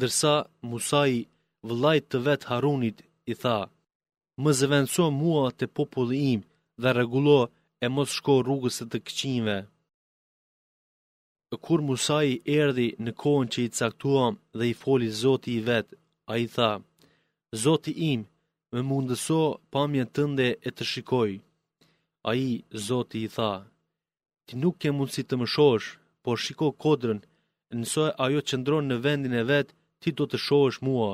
Dërsa 0.00 0.32
Musai 0.70 1.18
vëllajt 1.68 2.04
të 2.10 2.18
vetë 2.26 2.48
Harunit 2.50 2.98
i 3.32 3.34
tha, 3.42 3.58
më 4.42 4.50
zëvenco 4.60 5.04
mua 5.20 5.44
të 5.58 5.66
populli 5.76 6.18
im 6.34 6.40
dhe 6.82 6.90
regulo 7.00 7.38
e 7.84 7.86
mos 7.94 8.10
shko 8.18 8.34
rrugës 8.42 8.76
e 8.82 8.86
të 8.92 8.98
këqinve. 9.06 9.58
Kur 11.66 11.78
Musai 11.88 12.30
erdi 12.60 12.88
në 13.04 13.10
kohën 13.20 13.46
që 13.52 13.58
i 13.66 13.72
caktuam 13.78 14.34
dhe 14.58 14.64
i 14.72 14.74
foli 14.82 15.08
zoti 15.22 15.50
i 15.58 15.62
vetë, 15.68 15.94
a 16.30 16.32
i 16.44 16.46
tha, 16.56 16.70
zoti 17.64 17.92
im 18.12 18.20
Me 18.74 18.80
mundëso 18.88 19.40
pamjen 19.74 20.08
tënde 20.16 20.48
e 20.68 20.70
të 20.76 20.84
shikoj. 20.90 21.30
A 22.28 22.30
i, 22.48 22.50
Zoti, 22.86 23.20
i 23.26 23.30
tha, 23.36 23.50
ti 24.46 24.52
nuk 24.62 24.76
ke 24.82 24.90
mundësi 24.98 25.22
të 25.26 25.34
më 25.40 25.46
shosh, 25.54 25.88
por 26.24 26.36
shiko 26.44 26.68
kodrën, 26.82 27.18
nëso 27.80 28.04
ajo 28.26 28.40
qëndron 28.48 28.86
në 28.88 28.96
vendin 29.06 29.34
e 29.42 29.44
vetë, 29.50 29.74
ti 30.00 30.08
do 30.18 30.24
të 30.30 30.38
shosh 30.46 30.78
mua. 30.86 31.10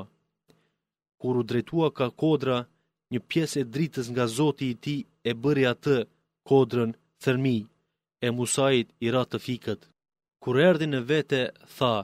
Kur 1.21 1.39
u 1.41 1.43
drejtua 1.49 1.89
ka 1.97 2.07
kodra, 2.21 2.57
një 3.11 3.19
pjesë 3.29 3.55
e 3.63 3.69
dritës 3.75 4.07
nga 4.13 4.25
Zoti 4.37 4.65
i 4.73 4.79
ti 4.83 4.95
e 5.29 5.31
bëri 5.41 5.63
atë 5.73 5.95
kodrën 6.49 6.89
thërmi, 7.23 7.57
e 8.25 8.27
musajit 8.37 8.87
i 9.05 9.07
ratë 9.15 9.31
të 9.37 9.41
fikët. 9.45 9.81
Kur 10.43 10.55
erdi 10.69 10.87
në 10.91 10.99
vete, 11.09 11.41
tha, 11.77 11.95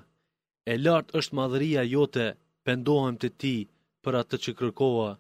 e 0.72 0.74
lartë 0.86 1.16
është 1.20 1.36
madhëria 1.40 1.84
jote, 1.94 2.28
pendohem 2.66 3.16
të 3.22 3.30
ti 3.42 3.56
për 4.04 4.14
atë 4.22 4.36
që 4.44 4.52
kërkoa, 4.60 5.12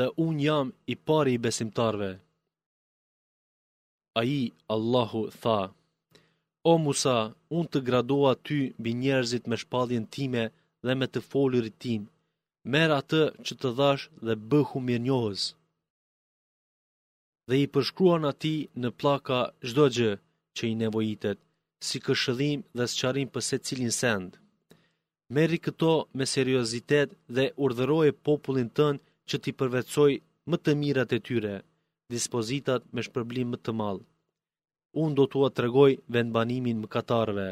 dhe 0.00 0.08
un 0.26 0.34
jam 0.48 0.68
i 0.92 0.94
pari 1.06 1.32
i 1.34 1.38
besimtarve. 1.44 2.10
A 4.20 4.20
i, 4.40 4.42
Allahu, 4.74 5.20
tha, 5.42 5.60
O 6.72 6.74
Musa, 6.86 7.18
un 7.58 7.64
të 7.72 7.78
gradoa 7.88 8.32
ty 8.46 8.58
bi 8.82 8.90
njerëzit 9.02 9.44
me 9.48 9.56
shpalljen 9.62 10.04
time 10.16 10.44
dhe 10.84 10.92
me 10.98 11.06
të 11.10 11.20
folurit 11.30 11.76
tim, 11.84 12.02
merë 12.72 12.94
atë 13.00 13.22
që 13.44 13.52
të 13.60 13.68
dhash 13.78 14.04
dhe 14.26 14.34
bëhu 14.50 14.78
mirë 14.88 15.04
njohës. 15.06 15.42
Dhe 17.48 17.56
i 17.64 17.70
përshkruan 17.74 18.24
ati 18.32 18.56
në 18.82 18.88
plaka 19.00 19.40
gjdo 19.68 19.84
gjë 19.96 20.12
që 20.56 20.62
i 20.72 20.78
nevojitet, 20.82 21.38
si 21.86 21.96
këshëdhim 22.06 22.58
dhe 22.76 22.84
së 22.94 23.24
për 23.34 23.42
se 23.48 23.56
cilin 23.66 23.92
sendë. 24.00 24.36
Meri 25.36 25.58
këto 25.64 25.92
me 26.18 26.24
seriozitet 26.34 27.08
dhe 27.34 27.44
urdhëroje 27.64 28.12
popullin 28.26 28.70
tënë 28.78 29.00
që 29.30 29.36
ti 29.44 29.50
përvecoj 29.60 30.12
më 30.50 30.56
të 30.62 30.72
mirat 30.82 31.10
e 31.18 31.20
tyre, 31.28 31.54
dispozitat 32.14 32.82
me 32.94 33.00
shpërblim 33.06 33.48
më 33.52 33.58
të 33.64 33.72
malë. 33.80 34.04
Unë 35.02 35.16
do 35.18 35.24
të 35.30 35.42
atë 35.48 35.62
regoj 35.66 35.90
vendbanimin 36.16 36.78
më 36.82 36.88
katarve. 36.94 37.48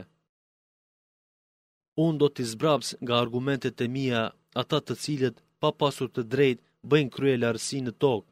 Unë 2.07 2.19
do 2.23 2.29
t'i 2.33 2.45
zbraps 2.55 2.89
nga 3.03 3.15
argumentet 3.25 3.77
e 3.85 3.87
mija 3.97 4.23
ata 4.63 4.79
të 4.83 4.95
cilët 5.03 5.37
pa 5.61 5.69
pasur 5.81 6.09
të 6.13 6.23
drejt 6.33 6.59
bëjnë 6.91 7.13
krye 7.15 7.37
larsi 7.43 7.79
në 7.83 7.93
tokë, 8.03 8.29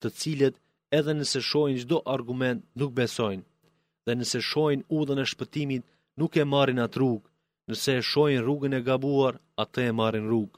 të 0.00 0.08
cilët 0.20 0.56
edhe 0.98 1.12
nëse 1.20 1.40
shojnë 1.50 1.80
gjdo 1.82 1.98
argument 2.16 2.60
nuk 2.80 2.90
besojnë, 2.98 3.46
dhe 4.04 4.12
nëse 4.18 4.38
shojnë 4.50 4.86
udhën 4.98 5.22
e 5.24 5.30
shpëtimit 5.32 5.84
nuk 6.20 6.32
e 6.42 6.44
marin 6.52 6.82
atë 6.84 6.96
rrugë, 6.98 7.26
nëse 7.68 7.90
e 8.00 8.04
shojnë 8.10 8.44
rrugën 8.44 8.74
e 8.78 8.84
gabuar, 8.88 9.34
atë 9.62 9.78
e 9.90 9.96
marin 10.00 10.26
rrugë. 10.30 10.56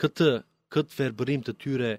Këtë 0.00 0.30
këtë 0.74 0.96
verbërim 0.98 1.42
të 1.46 1.52
tyre, 1.62 1.90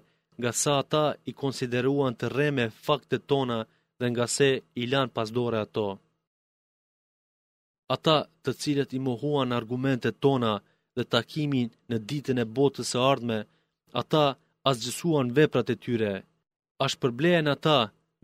nga 0.42 0.50
sa 0.62 0.72
ata 0.82 1.04
i 1.30 1.32
konsideruan 1.40 2.14
të 2.20 2.26
reme 2.36 2.66
faktet 2.86 3.22
tona 3.30 3.58
dhe 4.00 4.06
nga 4.12 4.26
se 4.36 4.48
i 4.80 4.82
lanë 4.92 5.14
pasdore 5.16 5.58
ato. 5.66 5.88
Ata 7.94 8.16
të 8.44 8.50
cilët 8.60 8.90
i 8.96 9.00
mohuan 9.08 9.50
argumentet 9.60 10.14
tona 10.24 10.52
dhe 10.96 11.02
takimin 11.14 11.68
në 11.90 11.96
ditën 12.08 12.38
e 12.44 12.50
botës 12.56 12.90
e 12.96 13.00
ardhme, 13.12 13.38
ata 14.00 14.24
asgjësuan 14.70 15.28
veprat 15.38 15.68
e 15.74 15.80
tyre. 15.84 16.12
Ashtë 16.84 17.00
përblejen 17.02 17.46
ata 17.56 17.78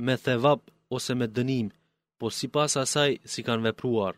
me 0.06 0.14
thevap 0.24 0.60
ose 0.96 1.12
me 1.20 1.26
dënim, 1.36 1.68
po 2.18 2.26
si 2.38 2.46
pas 2.54 2.72
asaj 2.84 3.10
si 3.32 3.40
kanë 3.46 3.64
vepruar. 3.68 4.14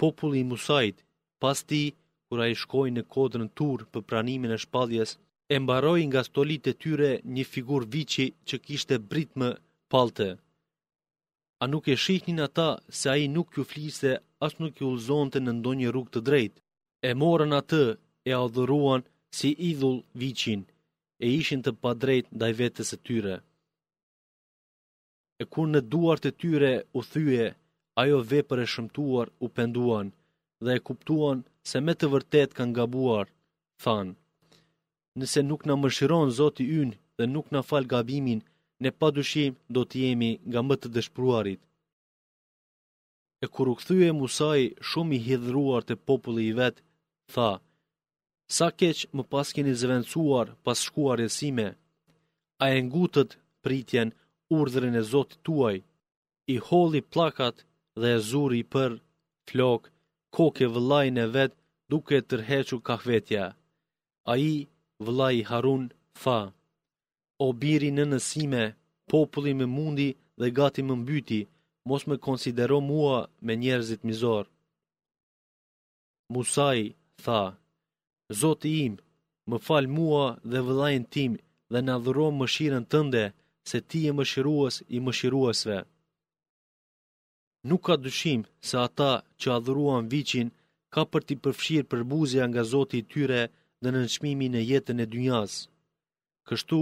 Populli 0.00 0.38
i 0.42 0.48
Musait, 0.50 0.96
pas 1.42 1.58
ti, 1.68 1.82
kura 2.26 2.46
i 2.50 2.56
shkoj 2.62 2.88
në 2.96 3.02
kodrën 3.14 3.48
tur 3.58 3.84
për 3.92 4.02
pranimin 4.10 4.54
e 4.56 4.58
shpadjes, 4.64 5.10
e 5.54 5.56
mbaroj 5.62 6.00
nga 6.10 6.22
stolit 6.30 6.64
e 6.72 6.78
tyre 6.82 7.10
një 7.34 7.44
figur 7.52 7.82
vici 7.94 8.26
që 8.48 8.56
kishte 8.66 8.96
brit 9.10 9.30
më 9.40 9.48
palte. 9.92 10.28
A 11.62 11.64
nuk 11.72 11.84
e 11.92 11.96
shihnin 12.04 12.40
ata 12.48 12.68
se 12.98 13.06
a 13.14 13.16
i 13.24 13.26
nuk 13.36 13.48
ju 13.56 13.62
fliste 13.72 14.12
as 14.46 14.54
nuk 14.62 14.74
ju 14.82 14.88
lzonte 14.98 15.38
në 15.42 15.52
ndonjë 15.58 15.88
rrug 15.92 16.08
të 16.12 16.20
drejt, 16.28 16.54
e 17.08 17.10
morën 17.22 17.52
atë 17.60 17.84
e 18.30 18.32
adhuruan 18.44 19.02
si 19.36 19.50
idhull 19.70 19.98
vicin, 20.22 20.60
e 21.24 21.26
ishin 21.40 21.60
të 21.62 21.70
pa 21.82 21.90
drejt 22.02 22.26
ndaj 22.36 22.52
vetës 22.60 22.90
e 22.96 23.02
tyre. 23.06 23.34
E 25.42 25.44
kur 25.52 25.66
në 25.70 25.80
duart 25.92 26.24
e 26.30 26.36
tyre 26.42 26.72
u 26.98 27.00
thyje, 27.12 27.46
ajo 28.02 28.18
vepër 28.30 28.58
e 28.64 28.70
shëmtuar 28.72 29.26
u 29.44 29.46
penduan, 29.56 30.08
dhe 30.64 30.70
e 30.76 30.82
kuptuan 30.88 31.38
se 31.68 31.80
me 31.86 31.92
të 31.98 32.06
vërtet 32.12 32.50
kanë 32.58 32.76
gabuar, 32.78 33.26
thanë, 33.82 34.14
nëse 35.20 35.40
nuk 35.48 35.64
në 35.66 35.74
mëshiron 35.82 36.30
zoti 36.38 36.64
ynë 36.82 36.98
dhe 37.18 37.26
nuk 37.34 37.46
në 37.54 37.60
fal 37.68 37.84
gabimin, 37.92 38.40
ne 38.82 38.90
pa 38.98 39.08
dushim 39.16 39.52
do 39.74 39.82
të 39.88 39.96
jemi 40.04 40.30
nga 40.50 40.60
më 40.66 40.74
të 40.78 40.88
dëshpruarit. 40.96 41.60
E 43.44 43.46
kur 43.54 43.66
u 43.72 43.74
e 44.08 44.12
Musaj 44.20 44.62
shumë 44.88 45.14
i 45.18 45.24
hidhruar 45.26 45.82
të 45.86 45.94
populli 46.08 46.44
i 46.48 46.56
vetë, 46.60 46.80
tha, 47.34 47.50
sa 48.56 48.66
keq 48.78 48.98
më 49.16 49.22
pas 49.32 49.48
keni 49.54 49.72
zëvencuar 49.80 50.46
pas 50.64 50.78
shkuar 50.86 51.18
e 51.26 51.28
sime, 51.38 51.68
a 52.62 52.64
e 52.76 52.78
ngutët 52.88 53.30
pritjen 53.64 54.08
urdhërin 54.58 55.00
e 55.02 55.02
zotit 55.12 55.40
tuaj, 55.46 55.76
i 56.54 56.56
holi 56.66 57.00
plakat 57.12 57.56
dhe 58.00 58.08
e 58.16 58.22
zuri 58.30 58.62
për 58.72 58.90
flokë, 59.48 59.88
kokë 60.36 60.62
e 60.66 60.72
vëllajnë 60.74 61.20
e 61.26 61.30
vetë 61.36 61.58
duke 61.92 62.16
tërhequ 62.30 62.78
kahvetja. 62.88 63.44
A 64.32 64.34
i, 64.52 64.54
vëllaj 65.04 65.36
Harun, 65.50 65.84
fa, 66.22 66.38
o 67.44 67.46
biri 67.60 67.90
në 67.94 68.04
nësime, 68.10 68.64
populli 69.12 69.52
me 69.58 69.66
mundi 69.76 70.08
dhe 70.40 70.48
gati 70.58 70.82
më 70.86 70.94
mbyti, 71.02 71.40
mos 71.88 72.02
me 72.08 72.16
konsidero 72.26 72.78
mua 72.90 73.16
me 73.44 73.52
njerëzit 73.62 74.02
mizor. 74.08 74.44
Musaj, 76.34 76.80
tha, 77.24 77.42
Zotë 78.40 78.68
im, 78.86 78.94
më 79.50 79.56
fal 79.66 79.84
mua 79.96 80.24
dhe 80.50 80.58
vëllajnë 80.68 81.08
tim 81.14 81.32
dhe 81.72 81.80
në 81.84 81.94
dhuron 82.04 82.34
më 82.38 82.46
shiren 82.54 82.84
tënde, 82.92 83.24
se 83.70 83.78
ti 83.88 84.00
e 84.10 84.12
më 84.18 84.24
shiruas 84.30 84.74
i 84.96 84.98
më 85.04 85.12
shiruasve 85.18 85.78
nuk 87.68 87.80
ka 87.90 87.94
dyshim 88.04 88.40
se 88.68 88.76
ata 88.86 89.12
që 89.40 89.46
adhuruan 89.58 90.04
viçin 90.12 90.48
ka 90.94 91.02
për 91.12 91.22
t'i 91.26 91.36
përfshirë 91.44 91.88
për 91.90 92.00
buzja 92.10 92.44
nga 92.50 92.62
zoti 92.72 92.96
i 93.00 93.06
tyre 93.12 93.40
dhe 93.82 93.88
në 93.92 94.00
nëshmimi 94.04 94.46
në 94.52 94.60
jetën 94.70 94.98
e 95.04 95.06
dynjas. 95.12 95.52
Kështu 96.48 96.80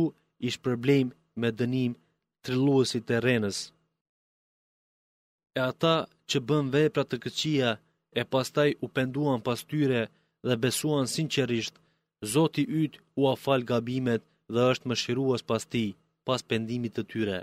ish 0.49 0.59
problem 0.67 1.07
me 1.41 1.49
dënim 1.61 1.93
trilluesit 2.45 3.07
e 3.17 3.19
renës. 3.27 3.59
E 5.59 5.61
ata 5.71 5.97
që 6.29 6.39
bën 6.49 6.67
vepra 6.75 7.03
të 7.07 7.17
këqia 7.25 7.71
e 8.21 8.23
pastaj 8.33 8.71
u 8.85 8.87
penduan 8.97 9.41
pas 9.47 9.61
tyre 9.71 10.01
dhe 10.47 10.55
besuan 10.65 11.07
sinqerisht, 11.17 11.75
zoti 12.35 12.63
yt 12.83 12.93
u 13.21 13.23
afal 13.35 13.61
gabimet 13.71 14.23
dhe 14.55 14.61
është 14.73 14.87
më 14.89 14.95
shiruas 15.03 15.43
pas 15.51 15.63
ti, 15.73 15.87
pas 16.27 16.41
pendimit 16.51 16.93
të 16.97 17.03
tyre 17.13 17.39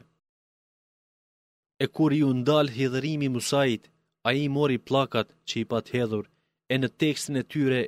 e 1.83 1.85
kur 1.95 2.11
ju 2.21 2.27
ndal 2.41 2.65
hidhërimi 2.77 3.27
Musait, 3.35 3.83
a 4.27 4.29
i 4.43 4.45
mori 4.55 4.77
plakat 4.89 5.27
që 5.47 5.55
i 5.61 5.67
pat 5.71 5.85
hedhur, 5.93 6.25
e 6.73 6.75
në 6.81 6.87
tekstin 7.01 7.35
e 7.41 7.47
tyre 7.51 7.81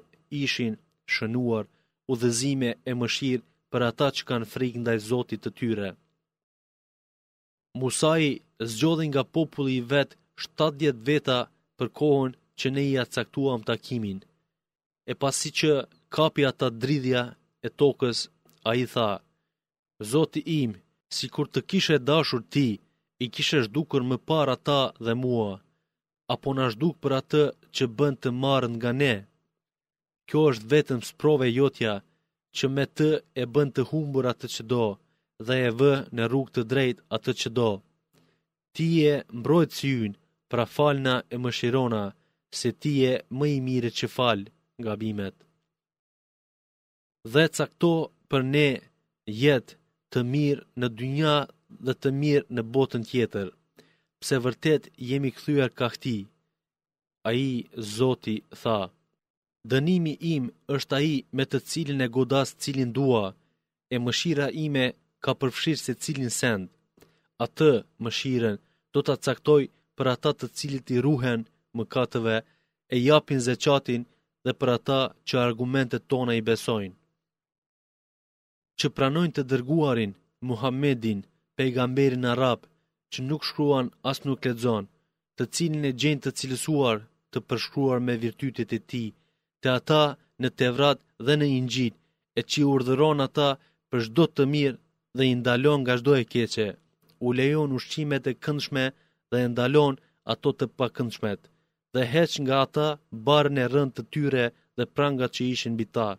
ishin 0.45 0.73
shënuar 1.13 1.65
u 2.11 2.13
dhezime 2.21 2.71
e 2.91 2.93
mëshir 2.99 3.39
për 3.71 3.81
ata 3.89 4.07
që 4.15 4.21
kanë 4.29 4.49
frik 4.53 4.73
ndaj 4.81 4.97
zotit 5.09 5.39
të 5.43 5.51
tyre. 5.59 5.89
Musai 7.79 8.27
zgjodhin 8.73 9.09
nga 9.11 9.23
populli 9.35 9.73
i 9.79 9.85
vet 9.93 10.09
70 10.43 10.97
veta 11.07 11.39
për 11.77 11.87
kohën 11.99 12.31
që 12.59 12.67
ne 12.75 12.83
i 12.91 13.01
atsaktuam 13.03 13.61
takimin. 13.69 14.19
E 15.11 15.13
pasi 15.21 15.49
që 15.59 15.71
kapi 16.15 16.41
ata 16.51 16.67
dridhja 16.81 17.23
e 17.67 17.69
tokës, 17.79 18.17
a 18.69 18.71
i 18.83 18.85
tha, 18.93 19.09
Zoti 20.11 20.41
im, 20.61 20.71
si 21.15 21.25
kur 21.33 21.47
të 21.51 21.59
kishe 21.69 21.95
dashur 22.09 22.41
ti, 22.55 22.67
i 23.23 23.25
kishe 23.35 23.57
shdukur 23.65 24.01
më 24.09 24.17
par 24.27 24.47
ata 24.55 24.79
dhe 25.05 25.13
mua, 25.23 25.51
apo 26.33 26.49
në 26.55 26.65
shduk 26.73 26.95
për 27.03 27.13
atë 27.19 27.43
që 27.75 27.83
bënd 27.97 28.15
të 28.23 28.29
marë 28.43 28.69
nga 28.75 28.91
ne. 29.01 29.13
Kjo 30.27 30.39
është 30.49 30.69
vetëm 30.73 30.99
sprove 31.11 31.45
jotja, 31.57 31.93
që 32.57 32.65
me 32.75 32.83
të 32.97 33.09
e 33.41 33.43
bënd 33.53 33.71
të 33.75 33.81
humbur 33.89 34.25
atë 34.31 34.47
që 34.55 34.63
do, 34.71 34.85
dhe 35.45 35.55
e 35.67 35.69
vë 35.79 35.93
në 36.15 36.23
rrug 36.29 36.47
të 36.53 36.61
drejt 36.71 36.97
atë 37.15 37.31
që 37.41 37.49
do. 37.57 37.69
Ti 38.75 38.87
e 39.13 39.15
mbrojt 39.37 39.71
si 39.77 39.91
pra 40.51 40.63
falna 40.75 41.15
e 41.35 41.37
më 41.43 41.49
shirona, 41.57 42.03
se 42.59 42.69
ti 42.81 42.93
e 43.11 43.13
më 43.37 43.45
i 43.55 43.59
mire 43.67 43.89
që 43.97 44.07
falë 44.15 44.47
nga 44.81 44.93
bimet. 45.01 45.35
Dhe 47.33 47.43
cakto 47.57 47.91
për 48.29 48.41
ne 48.53 48.67
jetë 49.43 49.73
të 50.11 50.19
mirë 50.33 50.65
në 50.79 50.87
dynja 50.99 51.35
dhe 51.85 51.93
të 52.01 52.09
mirë 52.21 52.45
në 52.55 52.63
botën 52.75 53.03
tjetër, 53.09 53.47
pse 54.21 54.39
vërtet 54.45 54.83
jemi 55.09 55.31
këthyar 55.35 55.71
ka 55.79 55.87
këti. 55.93 56.17
A 57.29 57.33
i, 57.49 57.51
Zoti, 57.95 58.37
tha, 58.61 58.79
dënimi 59.71 60.13
im 60.33 60.45
është 60.75 60.95
a 60.97 61.01
i 61.13 61.15
me 61.37 61.43
të 61.51 61.59
cilin 61.69 62.01
e 62.05 62.11
godas 62.17 62.49
cilin 62.63 62.91
dua, 62.99 63.25
e 63.93 63.97
mëshira 64.05 64.47
ime 64.65 64.85
ka 65.23 65.31
përfshirë 65.39 65.83
se 65.85 65.93
cilin 66.03 66.31
send. 66.41 66.67
A 67.43 67.45
të, 67.57 67.71
mëshiren, 68.03 68.55
do 68.93 68.99
të 69.03 69.13
caktoj 69.25 69.61
për 69.97 70.07
ata 70.15 70.31
të 70.39 70.47
cilit 70.57 70.87
i 70.95 70.99
ruhen 71.05 71.39
më 71.77 71.83
katëve, 71.93 72.37
e 72.93 72.95
japin 73.09 73.39
zeqatin 73.47 74.01
dhe 74.45 74.51
për 74.59 74.69
ata 74.77 75.01
që 75.27 75.35
argumentet 75.47 76.03
tona 76.11 76.33
i 76.39 76.45
besojnë. 76.49 76.95
Që 78.79 78.87
pranojnë 78.95 79.33
të 79.35 79.43
dërguarin, 79.51 80.11
Muhammedin, 80.49 81.19
pejgamberin 81.59 82.25
Arab, 82.35 82.59
që 83.13 83.19
nuk 83.29 83.41
shkruan 83.49 83.87
as 84.11 84.17
nuk 84.25 84.45
ledzon, 84.47 84.85
të 85.37 85.43
cilin 85.55 85.85
e 85.89 85.97
gjenë 86.01 86.23
të 86.25 86.31
cilësuar 86.39 86.97
të 87.31 87.39
përshkruar 87.49 87.99
me 88.07 88.13
virtytet 88.25 88.71
e 88.77 88.79
ti, 88.89 89.03
të 89.61 89.67
ata 89.79 90.03
në 90.41 90.49
Tevrat 90.61 90.99
dhe 91.25 91.33
në 91.37 91.47
Injil, 91.59 91.93
e 92.39 92.41
që 92.51 92.59
urdhëron 92.73 93.25
ata 93.27 93.49
për 93.89 93.99
shdo 94.07 94.25
të 94.33 94.43
mirë 94.53 94.79
dhe 95.17 95.23
i 95.31 95.33
ndalon 95.41 95.79
nga 95.83 95.95
shdo 95.99 96.13
e 96.21 96.25
keqe, 96.33 96.67
u 97.25 97.27
lejon 97.37 97.75
ushqimet 97.77 98.25
e 98.31 98.33
këndshme 98.43 98.85
dhe 99.31 99.37
i 99.45 99.47
ndalon 99.53 99.93
ato 100.33 100.49
të 100.57 100.65
pakëndshmet, 100.79 101.41
dhe 101.93 102.01
heq 102.13 102.31
nga 102.43 102.55
ata 102.65 102.87
barën 103.27 103.57
e 103.63 103.69
rënd 103.73 103.91
të 103.95 104.03
tyre 104.13 104.45
dhe 104.77 104.83
prangat 104.95 105.31
që 105.35 105.43
ishin 105.53 105.73
bita. 105.79 106.09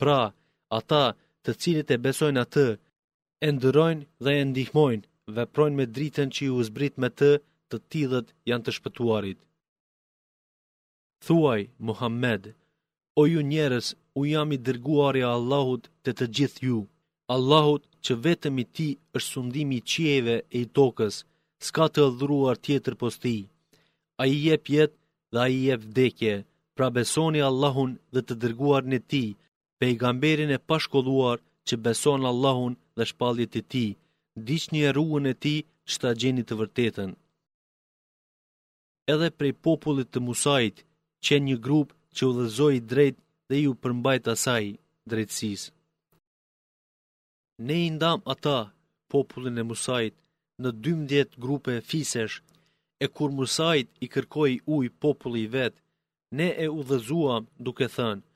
Pra, 0.00 0.20
ata 0.78 1.04
të 1.44 1.50
cilit 1.60 1.88
e 1.94 2.00
besojnë 2.06 2.42
atë, 2.44 2.68
e 3.46 3.48
ndërojnë 3.56 4.04
dhe 4.24 4.32
e 4.40 4.44
ndihmojnë 4.50 5.08
veprojnë 5.36 5.78
me 5.78 5.86
dritën 5.96 6.28
që 6.34 6.42
i 6.48 6.64
zbrit 6.68 6.94
me 7.02 7.08
të 7.18 7.30
të 7.70 7.76
tithët 7.90 8.26
janë 8.50 8.64
të 8.66 8.70
shpëtuarit. 8.76 9.38
Thuaj, 11.24 11.60
Muhammed, 11.88 12.42
o 13.20 13.22
ju 13.32 13.40
njerës 13.52 13.86
u 14.18 14.20
jam 14.32 14.48
i 14.56 14.58
dërguar 14.66 15.14
e 15.20 15.24
Allahut 15.34 15.84
të 16.04 16.10
të 16.18 16.24
gjithë 16.36 16.62
ju, 16.68 16.78
Allahut 17.34 17.82
që 18.04 18.12
vetëm 18.26 18.54
i 18.62 18.66
ti 18.76 18.88
është 19.16 19.30
sundimi 19.32 19.76
i 19.80 19.86
qieve 19.92 20.36
e 20.54 20.56
i 20.64 20.68
tokës, 20.76 21.14
s'ka 21.66 21.86
të 21.94 22.04
dhruar 22.20 22.56
tjetër 22.66 22.94
posti, 23.02 23.38
a 24.20 24.22
i 24.34 24.36
je 24.46 24.56
pjetë 24.66 24.96
dhe 25.32 25.38
a 25.44 25.46
i 25.56 25.58
je 25.66 25.74
vdekje, 25.84 26.34
pra 26.76 26.88
besoni 26.96 27.40
Allahun 27.50 27.92
dhe 28.12 28.20
të 28.24 28.34
dërguar 28.42 28.82
në 28.90 28.98
ti, 29.10 29.24
pe 29.78 29.84
i 29.92 29.98
gamberin 30.02 30.50
e 30.56 30.62
pashkolluar 30.68 31.36
që 31.66 31.74
besonë 31.86 32.26
Allahun 32.32 32.72
dhe 33.00 33.04
shpaljet 33.12 33.52
e 33.60 33.62
ti, 33.72 33.86
diq 34.46 34.64
një 34.72 34.80
eruën 34.90 35.24
e 35.32 35.34
ti 35.44 35.56
që 35.88 35.96
ta 36.02 36.10
gjeni 36.20 36.42
të 36.46 36.54
vërtetën. 36.60 37.10
Edhe 39.12 39.28
prej 39.38 39.54
popullit 39.66 40.08
të 40.12 40.20
musajt, 40.28 40.76
që 41.24 41.34
një 41.46 41.56
grup 41.66 41.88
që 42.16 42.22
u 42.30 42.32
dhezoj 42.38 42.76
drejt 42.92 43.16
dhe 43.48 43.56
ju 43.64 43.72
përmbajt 43.82 44.24
asaj 44.34 44.64
drejtsis. 45.10 45.62
Ne 47.66 47.76
i 47.86 47.88
ndam 47.96 48.20
ata, 48.32 48.58
popullin 49.12 49.60
e 49.62 49.68
musajt, 49.70 50.14
në 50.62 50.70
12 50.84 51.38
grupe 51.44 51.72
fisesh, 51.90 52.36
e 53.04 53.06
kur 53.16 53.30
musajt 53.40 53.88
i 54.04 54.06
kërkoj 54.14 54.52
uj 54.76 54.86
populli 55.02 55.44
vet, 55.54 55.74
ne 56.38 56.48
e 56.64 56.66
u 56.78 56.80
dhezuam 56.90 57.44
duke 57.66 57.86
thënë, 57.96 58.26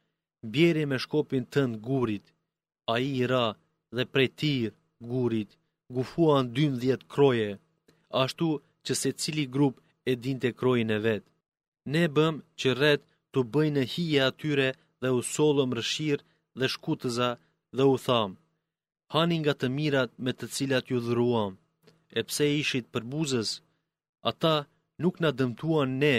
bjeri 0.52 0.84
me 0.90 0.96
shkopin 1.04 1.44
tënë 1.54 1.78
gurit, 1.86 2.24
a 2.92 2.94
i 3.06 3.10
i 3.22 3.24
ra, 3.32 3.46
dhe 3.96 4.04
prej 4.12 4.28
ti, 4.40 4.54
gurit, 5.10 5.50
gufuan 5.94 6.44
12 6.58 7.02
kroje, 7.14 7.50
ashtu 8.22 8.48
që 8.84 8.92
se 9.00 9.08
cili 9.20 9.44
grup 9.54 9.74
e 10.10 10.12
dinte 10.24 10.48
të 10.52 10.56
krojën 10.60 10.90
e 10.96 10.98
vetë. 11.06 11.28
Ne 11.94 12.04
bëm 12.16 12.34
që 12.60 12.68
rrët 12.78 13.02
të 13.32 13.40
bëjnë 13.52 13.82
hije 13.94 14.20
atyre 14.30 14.68
dhe 15.02 15.08
u 15.18 15.20
solëm 15.34 15.70
rëshirë 15.78 16.26
dhe 16.58 16.66
shkutëza 16.74 17.30
dhe 17.76 17.84
u 17.94 17.96
thamë. 18.06 18.38
Hanin 19.12 19.40
nga 19.42 19.54
të 19.58 19.66
mirat 19.78 20.10
me 20.24 20.30
të 20.36 20.46
cilat 20.54 20.86
ju 20.92 20.98
dhruam, 21.08 21.52
e 22.18 22.20
pse 22.28 22.44
ishit 22.62 22.86
për 22.92 23.02
buzës, 23.12 23.50
ata 24.30 24.54
nuk 25.02 25.14
nga 25.20 25.30
dëmtuan 25.38 25.90
ne, 26.02 26.16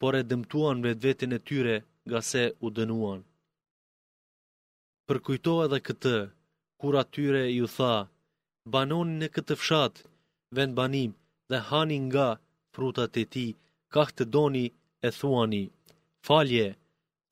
por 0.00 0.12
e 0.20 0.26
dëmtuan 0.30 0.76
me 0.84 0.90
vetën 1.04 1.32
e 1.38 1.44
tyre 1.48 1.76
nga 2.08 2.20
se 2.30 2.42
u 2.64 2.68
dënuan. 2.76 3.20
Përkujtoa 5.08 5.64
dhe 5.72 5.78
këtë, 5.86 6.16
kur 6.80 6.94
atyre 7.02 7.44
ju 7.58 7.66
tha, 7.76 7.94
banonin 8.72 9.18
në 9.20 9.28
këtë 9.34 9.54
fshat, 9.60 9.94
vend 10.58 10.76
banim 10.80 11.12
dhe 11.50 11.58
hanin 11.68 12.04
nga 12.12 12.28
frutat 12.74 13.12
e 13.22 13.24
ti, 13.32 13.46
ka 13.92 14.02
doni 14.34 14.66
e 15.06 15.08
thuani, 15.18 15.64
falje 16.26 16.66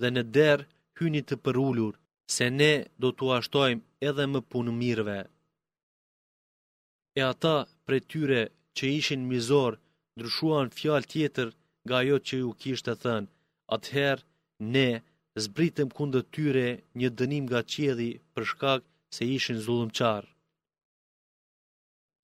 dhe 0.00 0.08
në 0.12 0.22
derë 0.36 0.64
hyni 0.98 1.22
të 1.26 1.36
përullur, 1.44 1.94
se 2.34 2.46
ne 2.58 2.72
do 3.02 3.08
të 3.16 3.24
ashtojmë 3.38 3.86
edhe 4.08 4.24
më 4.32 4.40
punë 4.50 4.72
mirëve. 4.80 5.20
E 7.20 7.22
ata 7.32 7.56
pre 7.86 7.98
tyre 8.10 8.42
që 8.76 8.84
ishin 8.98 9.22
mizor, 9.30 9.72
ndryshuan 10.16 10.68
fjal 10.78 11.02
tjetër 11.12 11.48
nga 11.86 11.98
jo 12.08 12.16
që 12.26 12.34
ju 12.42 12.50
kishtë 12.60 12.94
thënë, 13.02 13.30
atëherë 13.74 14.22
ne 14.74 14.88
zbritëm 15.44 15.88
kundë 15.96 16.20
tyre 16.34 16.66
një 16.98 17.08
dënim 17.18 17.44
nga 17.48 17.60
qedi 17.72 18.10
për 18.34 18.44
shkak 18.50 18.80
se 19.16 19.24
ishin 19.38 19.58
zullum 19.66 19.90
qarë. 19.98 20.30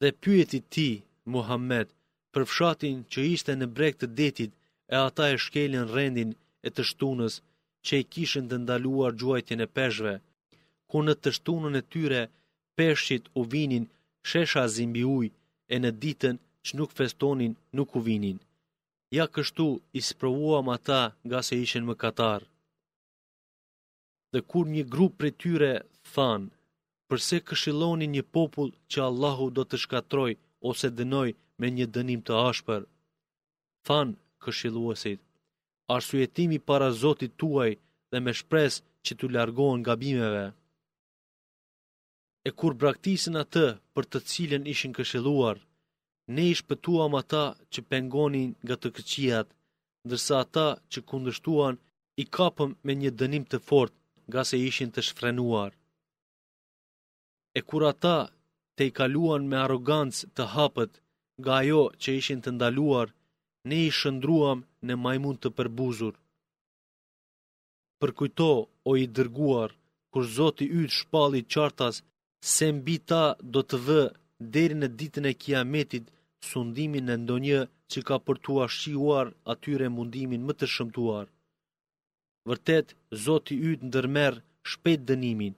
Dhe 0.00 0.10
pyeti 0.22 0.58
ti, 0.74 0.90
Muhammed, 1.34 1.88
për 2.32 2.42
fshatin 2.52 2.96
që 3.12 3.20
ishte 3.34 3.52
në 3.56 3.66
breg 3.76 3.94
të 3.98 4.06
detit 4.20 4.52
e 4.92 4.96
ata 5.08 5.24
e 5.34 5.36
shkelin 5.44 5.86
rendin 5.96 6.30
e 6.66 6.68
të 6.72 6.82
shtunës 6.90 7.34
që 7.86 7.94
i 8.02 8.06
kishën 8.12 8.44
të 8.50 8.56
ndaluar 8.62 9.12
gjuajtjen 9.20 9.64
e 9.66 9.72
peshve, 9.76 10.14
ku 10.90 10.98
në 11.06 11.14
të 11.22 11.30
shtunën 11.38 11.74
e 11.80 11.86
tyre 11.92 12.22
peshqit 12.76 13.24
u 13.38 13.40
vinin 13.52 13.84
shesha 14.30 14.62
zimbi 14.76 15.02
uj 15.18 15.26
e 15.74 15.76
në 15.82 15.90
ditën 16.02 16.34
që 16.64 16.72
nuk 16.78 16.90
festonin 16.98 17.52
nuk 17.76 17.90
u 17.98 18.00
vinin. 18.08 18.38
Ja 19.16 19.24
kështu 19.34 19.68
i 19.98 20.00
sprovuam 20.10 20.66
ata 20.76 21.02
nga 21.26 21.38
se 21.46 21.54
ishen 21.64 21.84
më 21.88 21.94
katarë. 22.02 22.48
Dhe 24.32 24.40
kur 24.50 24.64
një 24.74 24.84
grup 24.92 25.12
për 25.20 25.30
tyre 25.42 25.72
thanë, 26.14 26.48
përse 27.10 27.38
këshiloni 27.50 28.06
një 28.14 28.22
popull 28.36 28.68
që 28.92 29.00
Allahu 29.08 29.46
do 29.56 29.62
të 29.70 29.78
shkatroj 29.84 30.32
ose 30.70 30.88
dënoj 30.98 31.30
me 31.60 31.68
një 31.76 31.86
dënim 31.94 32.20
të 32.26 32.34
ashpër? 32.50 32.84
Than 33.86 34.06
këshiluasit, 34.44 35.20
arsujetimi 35.96 36.58
para 36.68 36.88
Zotit 37.02 37.32
tuaj 37.40 37.70
dhe 38.10 38.18
me 38.24 38.32
shpres 38.40 38.74
që 39.04 39.12
të 39.18 39.30
largohen 39.36 39.78
nga 39.82 39.94
bimeve. 40.02 40.46
E 42.48 42.50
kur 42.58 42.72
braktisin 42.80 43.36
atë 43.42 43.66
për 43.94 44.04
të 44.10 44.18
cilën 44.30 44.64
ishin 44.74 44.92
këshiluar, 44.98 45.56
ne 46.34 46.42
ish 46.52 46.62
pëtuam 46.68 47.12
ata 47.22 47.44
që 47.72 47.80
pengonin 47.90 48.50
nga 48.64 48.76
të 48.80 48.88
këqijat, 48.96 49.48
ndërsa 50.06 50.34
ata 50.44 50.68
që 50.90 50.98
kundështuan 51.10 51.74
i 52.22 52.24
kapëm 52.36 52.70
me 52.84 52.92
një 53.00 53.10
dënim 53.20 53.44
të 53.50 53.58
fort 53.68 53.94
nga 54.30 54.42
se 54.48 54.56
ishin 54.70 54.90
të 54.92 55.00
shfrenuar 55.08 55.70
e 57.58 57.60
kur 57.68 57.82
ata 57.92 58.16
te 58.76 58.82
i 58.88 58.92
kaluan 58.98 59.42
me 59.50 59.56
arogancë 59.64 60.26
të 60.36 60.42
hapët 60.54 60.92
nga 61.40 61.52
ajo 61.62 61.82
që 62.00 62.10
ishin 62.20 62.40
të 62.42 62.50
ndaluar, 62.56 63.08
ne 63.68 63.76
i 63.86 63.90
shëndruam 63.98 64.58
në 64.86 64.94
majmun 65.04 65.36
të 65.40 65.48
përbuzur. 65.56 66.14
Përkujto 68.00 68.50
o 68.88 68.90
i 69.02 69.06
dërguar, 69.16 69.70
kur 70.12 70.24
Zoti 70.36 70.66
ytë 70.80 70.96
shpalli 71.00 71.40
qartas, 71.52 71.96
se 72.54 72.66
mbi 72.76 72.96
ta 73.08 73.24
do 73.54 73.60
të 73.68 73.76
vë 73.86 74.02
deri 74.54 74.76
në 74.78 74.88
ditën 74.98 75.26
e 75.30 75.38
kiametit 75.42 76.04
sundimin 76.50 77.04
në 77.08 77.16
ndonjë 77.22 77.60
që 77.90 77.98
ka 78.08 78.16
përtuar 78.26 78.70
shqiuar 78.78 79.26
atyre 79.52 79.88
mundimin 79.96 80.42
më 80.46 80.52
të 80.58 80.66
shëmtuar. 80.74 81.26
Vërtet, 82.48 82.86
Zoti 83.24 83.54
ytë 83.70 83.84
ndërmer 83.88 84.34
shpet 84.70 85.00
dënimin, 85.08 85.54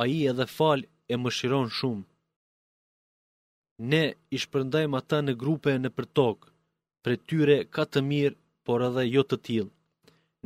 a 0.00 0.02
i 0.16 0.18
edhe 0.30 0.46
falë 0.56 0.86
e 1.12 1.14
më 1.22 1.30
shiron 1.36 1.68
shumë. 1.78 2.06
Ne 3.90 4.04
i 4.34 4.36
shpërndajmë 4.44 4.96
ata 5.00 5.18
në 5.24 5.32
grupe 5.42 5.70
në 5.82 5.90
për 5.96 6.06
tokë, 6.18 6.48
për 7.02 7.12
tyre 7.28 7.56
ka 7.74 7.84
të 7.92 8.00
mirë, 8.10 8.36
por 8.66 8.80
edhe 8.88 9.02
jo 9.14 9.22
të 9.28 9.36
tilë. 9.46 9.72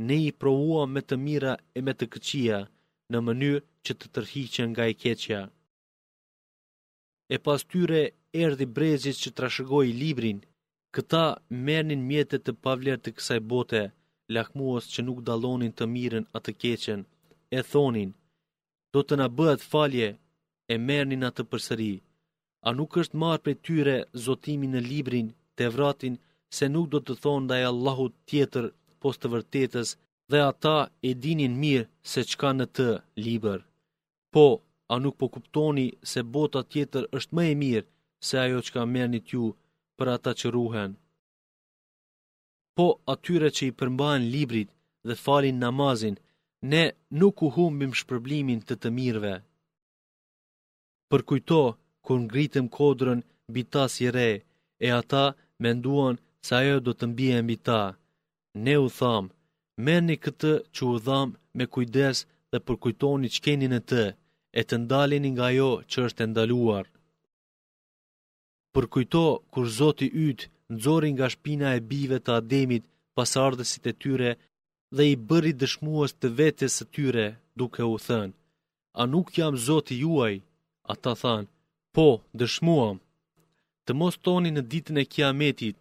Ne 0.07 0.17
i 0.29 0.31
provua 0.41 0.83
me 0.95 1.01
të 1.09 1.17
mira 1.27 1.53
e 1.77 1.81
me 1.87 1.93
të 1.99 2.07
këqia, 2.15 2.59
në 3.11 3.19
mënyrë 3.27 3.61
që 3.85 3.93
të 3.99 4.07
tërhiqen 4.15 4.69
nga 4.73 4.85
e 4.93 4.95
keqja. 5.03 5.41
E 7.35 7.37
pas 7.45 7.61
tyre 7.71 8.03
erdi 8.45 8.67
brezit 8.77 9.17
që 9.23 9.31
trashëgoj 9.37 9.87
librin, 10.03 10.39
këta 10.95 11.25
mernin 11.67 12.03
mjetet 12.11 12.43
të 12.45 12.53
pavler 12.65 12.99
të 13.01 13.11
kësaj 13.17 13.39
bote, 13.51 13.83
lakmuos 14.35 14.85
që 14.93 15.01
nuk 15.07 15.19
dalonin 15.29 15.73
të 15.79 15.85
mirën 15.95 16.25
atë 16.37 16.53
keqen, 16.63 17.01
e 17.59 17.61
thonin, 17.71 18.11
do 18.93 19.01
të 19.05 19.15
na 19.21 19.27
falje 19.73 20.09
e 20.73 20.77
në 20.77 21.27
atë 21.31 21.45
përsëri. 21.51 21.93
A 22.69 22.73
nuk 22.77 22.97
është 23.01 23.19
marrë 23.23 23.45
për 23.45 23.57
tyre 23.67 23.95
zotimi 24.25 24.69
në 24.71 24.81
librin, 24.91 25.29
të 25.57 25.65
vratin, 25.75 26.15
se 26.57 26.65
nuk 26.75 26.87
do 26.93 26.99
të 27.07 27.15
thonë 27.23 27.49
dhe 27.51 27.59
Allahut 27.71 28.15
tjetër 28.29 28.65
post 29.03 29.19
të 29.23 29.29
vërtetës, 29.35 29.89
dhe 30.31 30.39
ata 30.51 30.77
e 31.09 31.11
dinin 31.25 31.55
mirë 31.63 31.89
se 32.13 32.21
qka 32.31 32.51
në 32.57 32.67
të 32.77 32.89
liber. 33.27 33.59
Po, 34.35 34.47
a 34.93 34.95
nuk 35.03 35.15
po 35.21 35.27
kuptoni 35.35 35.87
se 36.11 36.21
bota 36.35 36.61
tjetër 36.73 37.05
është 37.17 37.33
më 37.37 37.43
e 37.53 37.55
mirë 37.65 37.89
se 38.27 38.35
ajo 38.45 38.61
qka 38.67 38.81
mërni 38.95 39.21
t'ju 39.27 39.47
për 39.97 40.07
ata 40.17 40.31
që 40.39 40.47
ruhen. 40.57 40.91
Po, 42.77 42.87
atyre 43.13 43.49
që 43.57 43.63
i 43.69 43.75
përmbajnë 43.79 44.29
librit 44.37 44.69
dhe 45.09 45.15
falin 45.25 45.59
namazin, 45.65 46.17
ne 46.73 46.85
nuk 47.21 47.37
u 47.47 47.49
humbim 47.57 47.93
shpërblimin 48.01 48.61
të 48.69 48.75
të 48.83 48.89
mirëve 48.99 49.35
përkujto 51.13 51.59
kur 52.07 52.17
ngritëm 52.27 52.67
kodrën 52.77 53.21
bita 53.55 53.85
si 53.95 54.05
re, 54.17 54.31
e 54.87 54.89
ata 55.01 55.25
menduan 55.65 56.15
se 56.47 56.51
ajo 56.61 56.75
do 56.87 56.93
të 56.99 57.05
mbi 57.13 57.57
ta. 57.67 57.81
Ne 58.65 58.75
u 58.87 58.89
tham, 58.99 59.25
meni 59.85 60.15
këtë 60.25 60.53
që 60.75 60.83
u 60.93 60.97
dham 61.07 61.29
me 61.57 61.65
kujdes 61.75 62.17
dhe 62.51 62.59
përkujtoni 62.67 63.29
që 63.35 63.39
keni 63.45 63.67
në 63.73 63.81
të, 63.91 64.03
e 64.59 64.61
të 64.69 64.75
ndalin 64.83 65.27
nga 65.33 65.49
jo 65.59 65.71
që 65.91 65.99
është 66.07 66.25
ndaluar. 66.31 66.85
Përkujto 68.75 69.25
kur 69.53 69.65
zoti 69.79 70.07
ytë 70.29 70.45
nëzori 70.73 71.09
nga 71.15 71.27
shpina 71.35 71.69
e 71.79 71.85
bive 71.91 72.19
të 72.23 72.31
ademit 72.41 72.85
pasardësit 73.17 73.85
e 73.91 73.93
tyre 74.03 74.31
dhe 74.97 75.05
i 75.13 75.15
bëri 75.29 75.53
dëshmuës 75.61 76.13
të 76.21 76.27
vetës 76.39 76.73
të 76.79 76.85
tyre 76.95 77.27
duke 77.59 77.83
u 77.95 77.97
thënë, 78.07 78.35
a 79.01 79.03
nuk 79.13 79.27
jam 79.39 79.53
zoti 79.69 79.95
juaj, 80.05 80.35
Ata 80.93 81.13
thanë, 81.23 81.49
po, 81.95 82.07
dëshmuam, 82.41 82.99
të 83.87 83.93
mos 84.01 84.17
toni 84.27 84.51
në 84.55 84.63
ditën 84.73 84.97
e 85.03 85.05
kiametit, 85.13 85.77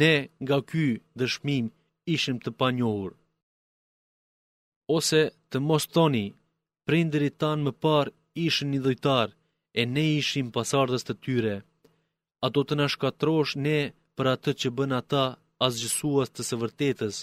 ne 0.00 0.12
nga 0.42 0.58
ky 0.70 0.86
dëshmim 1.20 1.64
ishim 2.16 2.36
të 2.44 2.50
panjohur. 2.60 3.10
Ose 4.96 5.20
të 5.50 5.56
mos 5.68 5.84
toni, 5.96 6.26
prinderit 6.86 7.36
tanë 7.42 7.62
më 7.66 7.72
par 7.84 8.06
ishën 8.46 8.68
një 8.72 8.80
dhujtar, 8.84 9.28
e 9.80 9.82
ne 9.94 10.04
ishim 10.20 10.46
pasardës 10.56 11.02
të 11.06 11.14
tyre. 11.24 11.56
A 12.44 12.46
do 12.54 12.60
të 12.64 12.74
nashkatrosh 12.80 13.52
ne 13.66 13.78
për 14.16 14.26
atë 14.34 14.50
që 14.60 14.68
bën 14.76 14.92
ata 15.00 15.24
asgjësuas 15.66 16.28
të 16.32 16.42
së 16.48 16.56
vërtetës? 16.62 17.14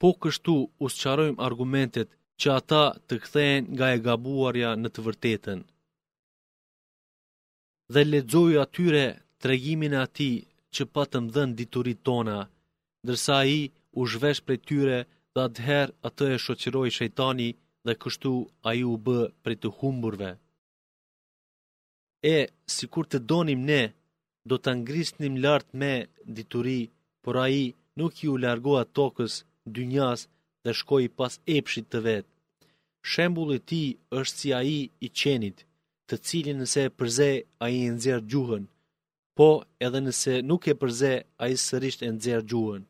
Po 0.00 0.08
kështu 0.22 0.54
usqarojmë 0.86 1.42
argumentet 1.48 2.08
që 2.40 2.46
ata 2.58 2.84
të 3.08 3.14
kthehen 3.24 3.62
nga 3.74 3.86
e 3.94 4.02
gabuarja 4.06 4.70
në 4.82 4.88
të 4.94 5.00
vërtetën. 5.06 5.60
Dhe 7.92 8.02
lexoi 8.12 8.54
atyre 8.64 9.04
tregimin 9.42 9.94
e 9.96 10.00
ati 10.06 10.32
që 10.74 10.82
pa 10.94 11.02
të 11.10 11.18
diturit 11.60 11.98
tona, 12.08 12.38
dërsa 13.06 13.36
i 13.58 13.60
u 14.00 14.02
zhvesh 14.12 14.40
për 14.46 14.56
tyre 14.68 14.98
dhe 15.32 15.40
atëherë 15.48 15.96
atë 16.08 16.24
e 16.34 16.40
shoqiroj 16.44 16.88
shejtani 16.96 17.48
dhe 17.86 17.92
kështu 18.02 18.32
a 18.68 18.70
ju 18.78 18.88
u 18.94 18.98
bë 19.06 19.20
për 19.42 19.52
të 19.60 19.68
humburve. 19.78 20.30
E, 22.36 22.38
si 22.74 22.84
kur 22.92 23.04
të 23.08 23.18
donim 23.30 23.60
ne, 23.70 23.82
do 24.48 24.56
të 24.64 24.70
ngrisnim 24.80 25.34
lartë 25.44 25.74
me 25.82 25.94
diturit, 26.36 26.90
por 27.22 27.34
a 27.44 27.46
i 27.62 27.64
nuk 27.98 28.12
ju 28.24 28.32
largoha 28.44 28.84
tokës 28.98 29.32
dynjas 29.76 30.20
dhe 30.64 30.72
shkoi 30.80 31.08
pas 31.18 31.32
epshit 31.56 31.86
të 31.92 32.00
vet. 32.08 32.26
Shembulli 33.12 33.56
i 33.60 33.64
tij 33.70 33.88
është 34.20 34.38
si 34.40 34.48
ai 34.60 34.74
i 35.06 35.08
qenit, 35.20 35.58
të 36.08 36.14
cilin 36.26 36.58
nëse 36.62 36.82
e 36.88 36.94
përze 36.98 37.30
ai 37.64 37.74
e 37.80 37.88
nxjerr 37.96 38.22
gjuhën, 38.30 38.64
po 39.36 39.48
edhe 39.86 40.00
nëse 40.06 40.34
nuk 40.48 40.62
e 40.72 40.74
përze 40.82 41.12
ai 41.44 41.52
sërish 41.66 41.98
e 42.06 42.08
nxjerr 42.16 42.44
gjuhën. 42.50 42.84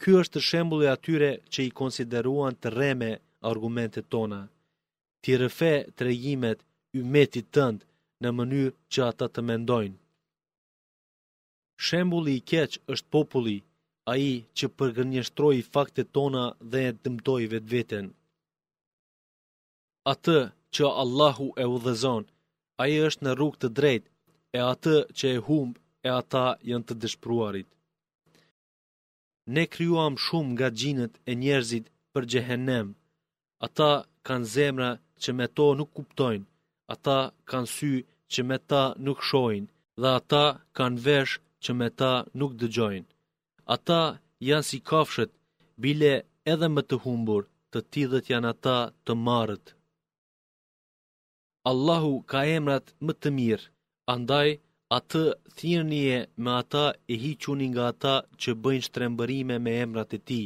Ky 0.00 0.08
është 0.22 0.38
shembulli 0.48 0.86
atyre 0.94 1.30
që 1.52 1.60
i 1.68 1.74
konsideruan 1.80 2.54
të 2.60 2.68
rreme 2.76 3.10
argumentet 3.50 4.06
tona. 4.12 4.40
Ti 5.22 5.30
rëfe 5.42 5.74
të 5.94 6.00
regjimet 6.08 6.58
ymetit 7.00 7.46
tënd 7.56 7.78
në 8.22 8.28
mënyrë 8.38 8.76
që 8.92 9.00
ata 9.10 9.26
të 9.32 9.40
mendojnë. 9.50 9.96
Shembulli 11.86 12.32
i 12.38 12.44
keq 12.50 12.72
është 12.94 13.08
populli, 13.16 13.58
a 14.10 14.14
i 14.18 14.32
që 14.58 14.66
përgënjështroj 14.78 15.56
fakte 15.74 16.02
tona 16.16 16.44
dhe 16.70 16.80
e 16.88 16.92
dëmtoj 17.04 17.42
vetë 17.52 17.70
vetën. 17.74 18.06
Atë 20.12 20.38
që 20.74 20.84
Allahu 21.02 21.46
e 21.62 21.66
u 21.74 21.78
dhezon, 21.86 22.24
a 22.82 22.82
i 22.92 22.96
është 23.06 23.22
në 23.24 23.32
rrug 23.36 23.54
të 23.60 23.68
drejt, 23.78 24.04
e 24.58 24.60
atë 24.72 24.96
që 25.18 25.26
e 25.36 25.42
humb, 25.46 25.74
e 26.08 26.10
ata 26.20 26.44
jënë 26.68 26.86
të 26.88 26.94
dëshpruarit. 27.02 27.68
Ne 29.54 29.64
kryuam 29.74 30.14
shumë 30.24 30.50
nga 30.54 30.68
gjinët 30.80 31.14
e 31.30 31.32
njerëzit 31.42 31.84
për 32.12 32.22
gjehenem, 32.32 32.88
ata 33.66 33.90
kanë 34.26 34.50
zemra 34.56 34.90
që 35.22 35.30
me 35.38 35.46
to 35.56 35.66
nuk 35.78 35.90
kuptojnë, 35.98 36.46
ata 36.94 37.18
kanë 37.50 37.72
sy 37.76 37.92
që 38.32 38.40
me 38.48 38.58
ta 38.70 38.82
nuk 39.06 39.18
shojnë, 39.28 39.70
dhe 40.00 40.10
ata 40.18 40.44
kanë 40.76 40.98
vesh 41.06 41.34
që 41.64 41.70
me 41.78 41.88
ta 42.00 42.12
nuk 42.40 42.52
dëgjojnë. 42.60 43.08
Ata 43.74 44.00
janë 44.48 44.66
si 44.68 44.78
kafshët, 44.90 45.30
bile 45.84 46.08
edhe 46.52 46.68
më 46.76 46.82
të 46.90 46.96
humbur, 47.04 47.44
të 47.72 47.78
tidhët 47.94 48.30
janë 48.32 48.48
ata 48.54 48.76
të 49.06 49.14
marët. 49.26 49.66
Allahu 51.70 52.12
ka 52.30 52.40
emrat 52.56 52.86
më 53.06 53.12
të 53.20 53.28
mirë, 53.38 53.68
andaj 54.14 54.48
atë 54.98 55.22
thirënje 55.58 56.18
me 56.42 56.50
ata 56.62 56.84
e 57.12 57.14
hiquni 57.22 57.66
nga 57.72 57.84
ata 57.92 58.14
që 58.40 58.50
bëjnë 58.62 58.86
shtrembërime 58.88 59.56
me 59.64 59.72
emrat 59.84 60.10
e 60.18 60.20
ti. 60.28 60.42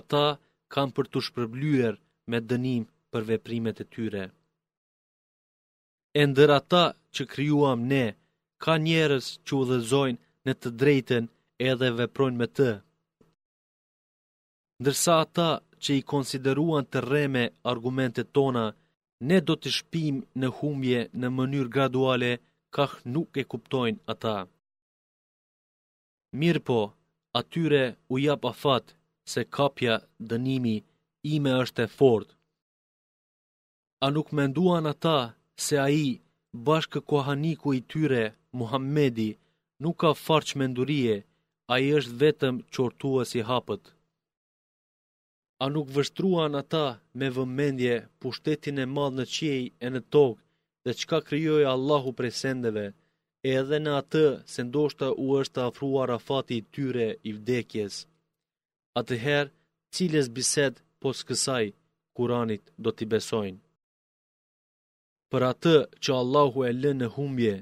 Ata 0.00 0.24
kam 0.72 0.88
për 0.96 1.04
të 1.10 1.18
shpërblujer 1.26 1.94
me 2.30 2.38
dënim 2.50 2.82
për 3.12 3.22
veprimet 3.30 3.78
e 3.84 3.86
tyre. 3.94 4.24
Ender 6.22 6.50
ata 6.60 6.84
që 7.14 7.22
kryuam 7.32 7.80
ne, 7.92 8.04
ka 8.62 8.74
njerës 8.86 9.26
që 9.44 9.52
u 9.60 9.62
dhezojnë 9.70 10.22
në 10.46 10.52
të 10.62 10.68
drejten 10.80 11.24
edhe 11.70 11.88
veprojnë 11.98 12.38
me 12.40 12.46
të. 12.56 12.68
Ndërsa 14.82 15.12
ata 15.24 15.48
që 15.82 15.90
i 16.00 16.04
konsideruan 16.12 16.84
të 16.92 17.00
rreme 17.08 17.44
argumentet 17.72 18.32
tona, 18.34 18.64
ne 19.28 19.38
do 19.46 19.54
të 19.56 19.70
shpim 19.78 20.16
në 20.40 20.48
humje 20.58 21.00
në 21.20 21.28
mënyrë 21.36 21.70
graduale, 21.74 22.32
kah 22.74 22.92
nuk 23.14 23.36
e 23.36 23.44
kuptojnë 23.52 24.02
ata. 24.12 24.36
Mirë 26.40 26.64
po, 26.66 26.80
atyre 27.38 27.82
u 28.12 28.18
jap 28.24 28.44
afat 28.52 28.94
se 29.32 29.42
kapja 29.56 29.94
dënimi 30.30 30.76
ime 31.36 31.52
është 31.62 31.82
e 31.86 31.88
fort. 31.98 32.28
A 34.04 34.10
nuk 34.14 34.32
menduan 34.36 34.86
ata 34.94 35.18
se 35.64 35.76
a 35.78 35.86
i 36.02 36.06
bashkë 36.66 37.00
kohaniku 37.10 37.68
i 37.78 37.80
tyre, 37.90 38.24
Muhammedi, 38.58 39.30
nuk 39.82 39.96
ka 40.00 40.10
farqë 40.26 40.58
mendurie, 40.60 41.16
a 41.72 41.74
i 41.84 41.88
është 41.98 42.16
vetëm 42.24 42.54
qortua 42.74 43.22
si 43.30 43.40
hapët. 43.50 43.82
A 45.64 45.64
nuk 45.74 45.88
vështruan 45.96 46.52
ata 46.62 46.86
me 47.18 47.26
vëmendje 47.36 47.94
pushtetin 48.20 48.78
e 48.84 48.86
madhë 48.96 49.16
në 49.18 49.24
qiej 49.34 49.62
e 49.84 49.88
në 49.94 50.00
tokë 50.12 50.42
dhe 50.84 50.92
qka 51.00 51.18
kryoj 51.28 51.62
Allahu 51.74 52.10
prej 52.18 52.32
sendeve, 52.42 52.86
e 53.46 53.48
edhe 53.60 53.78
në 53.80 53.92
atë 54.02 54.24
se 54.52 54.60
ndoshta 54.68 55.08
u 55.24 55.26
është 55.42 55.60
afruar 55.68 56.06
rafati 56.12 56.54
i 56.58 56.66
tyre 56.74 57.08
i 57.28 57.30
vdekjes. 57.38 57.94
A 58.98 59.00
të 59.06 59.14
herë, 59.24 59.54
cilës 59.94 60.28
bised, 60.36 60.74
po 61.00 61.08
kësaj, 61.28 61.66
kuranit 62.16 62.64
do 62.84 62.90
t'i 62.96 63.06
besojnë. 63.14 63.60
Për 65.30 65.42
atë 65.52 65.74
që 66.02 66.10
Allahu 66.20 66.58
e 66.68 66.72
lënë 66.82 67.00
në 67.04 67.08
humbje, 67.16 67.54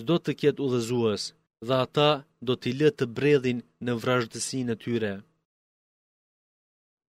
zdo 0.00 0.14
të 0.22 0.30
kjetë 0.40 0.60
u 0.64 0.66
dhezuës, 0.72 1.22
dhe 1.66 1.76
ata 1.86 2.08
do 2.46 2.56
t'i 2.56 2.72
lë 2.80 2.88
të 2.98 3.06
bredhin 3.16 3.58
në 3.84 3.94
vrajdësi 4.02 4.60
e 4.74 4.76
tyre. 4.84 5.10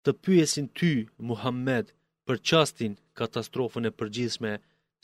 Të 0.03 0.11
pyesin 0.25 0.67
ty, 0.79 0.91
Muhammed, 1.29 1.85
për 2.25 2.37
qastin 2.49 2.93
katastrofën 3.19 3.87
e 3.89 3.95
përgjithme, 3.99 4.53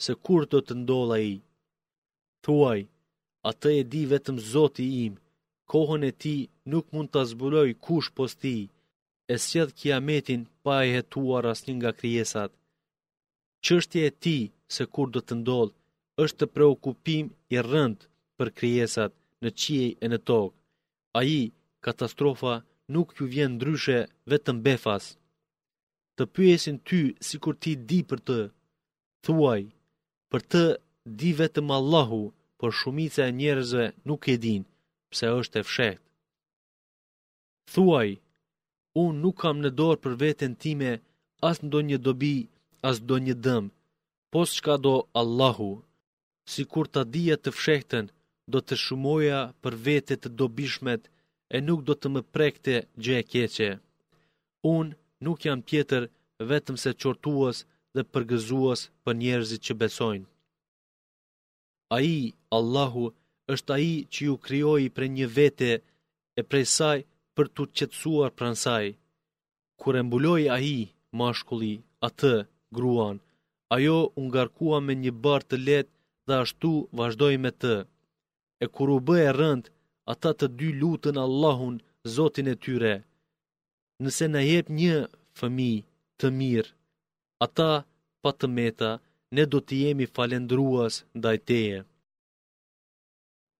se 0.04 0.12
kur 0.24 0.42
do 0.52 0.58
të 0.64 0.74
ndolla 0.82 1.18
i. 1.32 1.34
Thuaj, 2.44 2.80
atë 3.50 3.68
e 3.80 3.82
di 3.92 4.02
vetëm 4.12 4.36
zoti 4.52 4.86
im, 5.06 5.14
kohën 5.70 6.02
e 6.10 6.12
ti 6.22 6.36
nuk 6.72 6.84
mund 6.92 7.08
të 7.14 7.22
zbuloj 7.30 7.68
kush 7.84 8.10
pos 8.16 8.32
ti, 8.42 8.56
e 9.32 9.34
sjedh 9.46 9.72
kiametin 9.78 10.40
pa 10.64 10.76
e 10.86 10.92
hetuar 10.96 11.44
as 11.52 11.60
një 11.66 11.74
nga 11.78 11.90
kryesat. 11.98 12.50
Qështje 13.64 14.00
e 14.08 14.10
ti 14.22 14.38
se 14.74 14.82
kur 14.94 15.08
do 15.14 15.20
të 15.24 15.34
ndolë, 15.40 15.76
është 16.22 16.38
të 16.38 16.46
preokupim 16.54 17.26
i 17.54 17.56
rënd 17.70 17.98
për 18.36 18.48
kryesat 18.58 19.12
në 19.44 19.50
qiej 19.62 19.88
e 20.04 20.10
në 20.12 20.18
tokë. 20.28 20.56
A 21.18 21.22
i, 21.36 21.40
katastrofa, 21.86 22.54
nuk 22.94 23.08
ju 23.16 23.24
vjen 23.34 23.52
ndryshe 23.56 23.98
vetëm 24.32 24.58
befas. 24.66 25.04
Të 26.16 26.22
pyesin 26.34 26.76
ty 26.88 27.00
si 27.26 27.36
kur 27.42 27.54
ti 27.62 27.72
di 27.88 28.00
për 28.10 28.18
të, 28.28 28.40
thuaj, 29.24 29.62
për 30.30 30.40
të 30.52 30.62
di 31.20 31.30
vetëm 31.40 31.68
Allahu, 31.78 32.22
për 32.60 32.70
shumice 32.78 33.22
e 33.28 33.34
njerëzve 33.40 33.84
nuk 34.08 34.22
e 34.32 34.36
din, 34.44 34.62
pse 35.12 35.26
është 35.40 35.58
e 35.60 35.66
fshekt. 35.68 36.02
Thuaj, 37.72 38.08
unë 39.02 39.20
nuk 39.24 39.36
kam 39.42 39.56
në 39.62 39.70
dorë 39.78 40.00
për 40.04 40.14
vetën 40.22 40.52
time 40.64 40.92
as 41.48 41.56
në 41.62 41.68
do 41.74 41.80
një 41.88 41.98
dobi, 42.06 42.36
as 42.88 42.96
do 43.08 43.16
një 43.26 43.34
dëmë, 43.44 43.72
pos 44.32 44.48
shka 44.58 44.74
do 44.84 44.94
Allahu, 45.20 45.70
si 46.50 46.62
kur 46.72 46.86
ta 46.94 47.02
dhije 47.12 47.36
të 47.40 47.50
fshekten, 47.58 48.06
do 48.54 48.60
të 48.68 48.76
shumoja 48.84 49.40
për 49.62 49.74
vete 49.86 50.16
të 50.22 50.30
dobishmet 50.40 51.02
e 51.56 51.60
nuk 51.66 51.82
do 51.88 51.94
të 51.98 52.08
më 52.14 52.22
prekte 52.36 52.74
gjë 53.04 53.16
e 53.22 53.26
keqe. 53.32 53.70
Unë 54.76 54.96
nuk 55.26 55.38
jam 55.46 55.60
tjetër 55.70 56.02
vetëm 56.52 56.76
se 56.82 56.90
qortuas 57.02 57.56
dhe 57.94 58.02
përgëzuas 58.12 58.80
për 59.04 59.12
njerëzit 59.22 59.62
që 59.66 59.74
besojnë. 59.82 60.26
A 61.96 61.98
i, 62.04 62.18
Allahu, 62.58 63.06
është 63.54 63.70
a 63.76 63.78
i 63.92 63.94
që 64.12 64.20
ju 64.28 64.34
kryoji 64.46 64.88
për 64.96 65.04
një 65.16 65.26
vete 65.38 65.70
e 66.38 66.42
prej 66.50 66.66
saj 66.76 66.98
për 67.36 67.46
të 67.54 67.62
qetsuar 67.78 68.30
pransaj. 68.38 68.86
Kur 69.80 69.92
e 70.00 70.02
mbuloj 70.06 70.42
a 70.56 70.58
i, 70.74 70.78
mashkulli, 71.18 71.74
atë, 72.08 72.34
gruan, 72.76 73.16
ajo 73.76 73.98
ungarkua 74.20 74.78
me 74.86 74.94
një 75.02 75.12
bar 75.24 75.42
të 75.48 75.56
let 75.68 75.88
dhe 76.26 76.34
ashtu 76.44 76.72
vazhdoj 76.98 77.34
me 77.44 77.50
të 77.62 77.76
e 78.62 78.66
kur 78.74 78.88
u 78.96 78.98
bë 79.06 79.16
e 79.28 79.30
rënd, 79.40 79.64
ata 80.12 80.30
të 80.38 80.46
dy 80.58 80.68
lutën 80.80 81.16
Allahun, 81.26 81.74
Zotin 82.14 82.46
e 82.54 82.56
tyre. 82.64 82.94
Nëse 84.02 84.26
na 84.32 84.40
jep 84.50 84.66
një 84.80 84.96
fëmi 85.38 85.72
të 86.18 86.26
mirë, 86.38 86.72
ata 87.46 87.68
pa 88.22 88.30
të 88.38 88.46
meta, 88.56 88.90
ne 89.36 89.42
do 89.52 89.58
të 89.66 89.74
jemi 89.82 90.06
falendruas 90.16 90.94
ndaj 91.18 91.36
teje. 91.48 91.78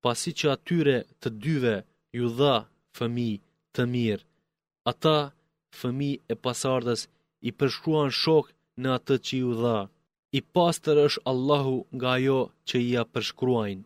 Pasi 0.05 0.31
që 0.39 0.47
atyre 0.55 0.97
të 1.21 1.29
dyve 1.45 1.77
ju 2.19 2.27
dha 2.39 2.55
fëmi 2.97 3.31
të 3.75 3.83
mirë, 3.95 4.25
ata 4.93 5.17
fëmi 5.79 6.11
e 6.33 6.35
pasardës 6.45 7.01
i 7.49 7.51
përshkruan 7.59 8.11
shok 8.23 8.47
në 8.81 8.89
atë 8.99 9.15
që 9.27 9.35
ju 9.43 9.51
dha. 9.63 9.79
I 10.39 10.41
pastër 10.55 10.97
është 11.07 11.25
Allahu 11.33 11.77
nga 11.97 12.09
ajo 12.19 12.41
që 12.69 12.77
i 12.89 12.91
a 13.03 13.05
përshkruajnë 13.13 13.85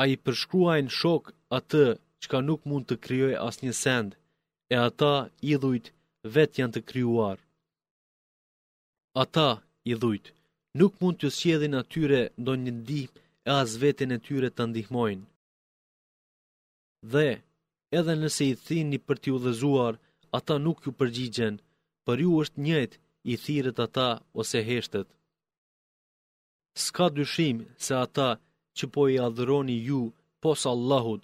a 0.00 0.06
i 0.12 0.16
përshkruajnë 0.26 0.92
shok 0.98 1.32
atë 1.58 1.84
që 2.22 2.26
ka 2.32 2.38
nuk 2.48 2.60
mund 2.70 2.86
të 2.88 2.96
kryoj 3.04 3.32
as 3.46 3.56
një 3.62 3.72
send, 3.84 4.10
e 4.74 4.76
ata 4.88 5.14
i 5.52 5.54
dhujt 5.62 5.86
vet 6.34 6.52
janë 6.60 6.74
të 6.74 6.80
kryuar. 6.90 7.38
Ata 9.22 9.48
i 9.92 9.94
dhujt 10.02 10.26
nuk 10.78 10.92
mund 11.00 11.16
të 11.20 11.28
sjedhin 11.38 11.74
atyre 11.80 12.20
do 12.46 12.52
një 12.62 12.72
ndi 12.78 13.02
e 13.48 13.50
as 13.62 13.70
vetin 13.82 14.14
e 14.16 14.18
tyre 14.26 14.48
të 14.54 14.62
ndihmojnë. 14.68 15.24
Dhe, 17.12 17.28
edhe 17.98 18.14
nëse 18.22 18.44
i 18.52 18.54
thini 18.66 18.98
për 19.06 19.16
t'ju 19.20 19.36
dhezuar, 19.44 19.94
ata 20.38 20.54
nuk 20.66 20.78
ju 20.84 20.90
përgjigjen, 20.98 21.54
për 22.04 22.16
ju 22.24 22.30
është 22.42 22.60
njët 22.66 22.92
i 23.32 23.34
thirët 23.44 23.78
ata 23.86 24.08
ose 24.40 24.58
heshtet. 24.68 25.08
Ska 26.84 27.04
dyshim 27.16 27.56
se 27.84 27.92
ata 28.04 28.28
njështë 28.30 28.46
që 28.78 28.86
po 28.94 29.02
i 29.14 29.16
adhëroni 29.28 29.76
ju 29.88 30.00
pos 30.42 30.60
Allahut, 30.74 31.22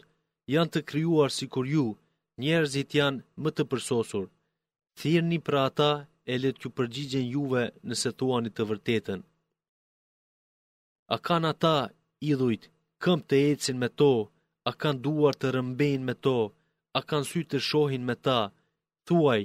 janë 0.54 0.70
të 0.74 0.80
kryuar 0.90 1.30
si 1.36 1.46
kur 1.54 1.66
ju, 1.74 1.84
njerëzit 2.42 2.90
janë 3.00 3.22
më 3.42 3.50
të 3.54 3.62
përsosur. 3.70 4.26
Thirni 4.98 5.38
pra 5.46 5.60
ata 5.68 5.90
e 6.32 6.34
letë 6.42 6.62
ju 6.62 6.68
përgjigjen 6.76 7.26
juve 7.34 7.62
nëse 7.88 8.10
tuani 8.18 8.50
të 8.54 8.62
vërtetën. 8.70 9.20
A 11.14 11.16
kanë 11.26 11.48
ata, 11.54 11.76
idhujt, 12.30 12.62
këm 13.02 13.18
të 13.28 13.36
ecin 13.50 13.76
me 13.82 13.88
to, 14.00 14.12
a 14.70 14.72
kanë 14.80 15.02
duar 15.04 15.34
të 15.38 15.46
rëmbejn 15.56 16.02
me 16.08 16.14
to, 16.24 16.36
a 16.98 17.00
kanë 17.08 17.28
sy 17.30 17.40
të 17.50 17.58
shohin 17.68 18.02
me 18.08 18.14
ta, 18.26 18.40
thuaj, 19.06 19.42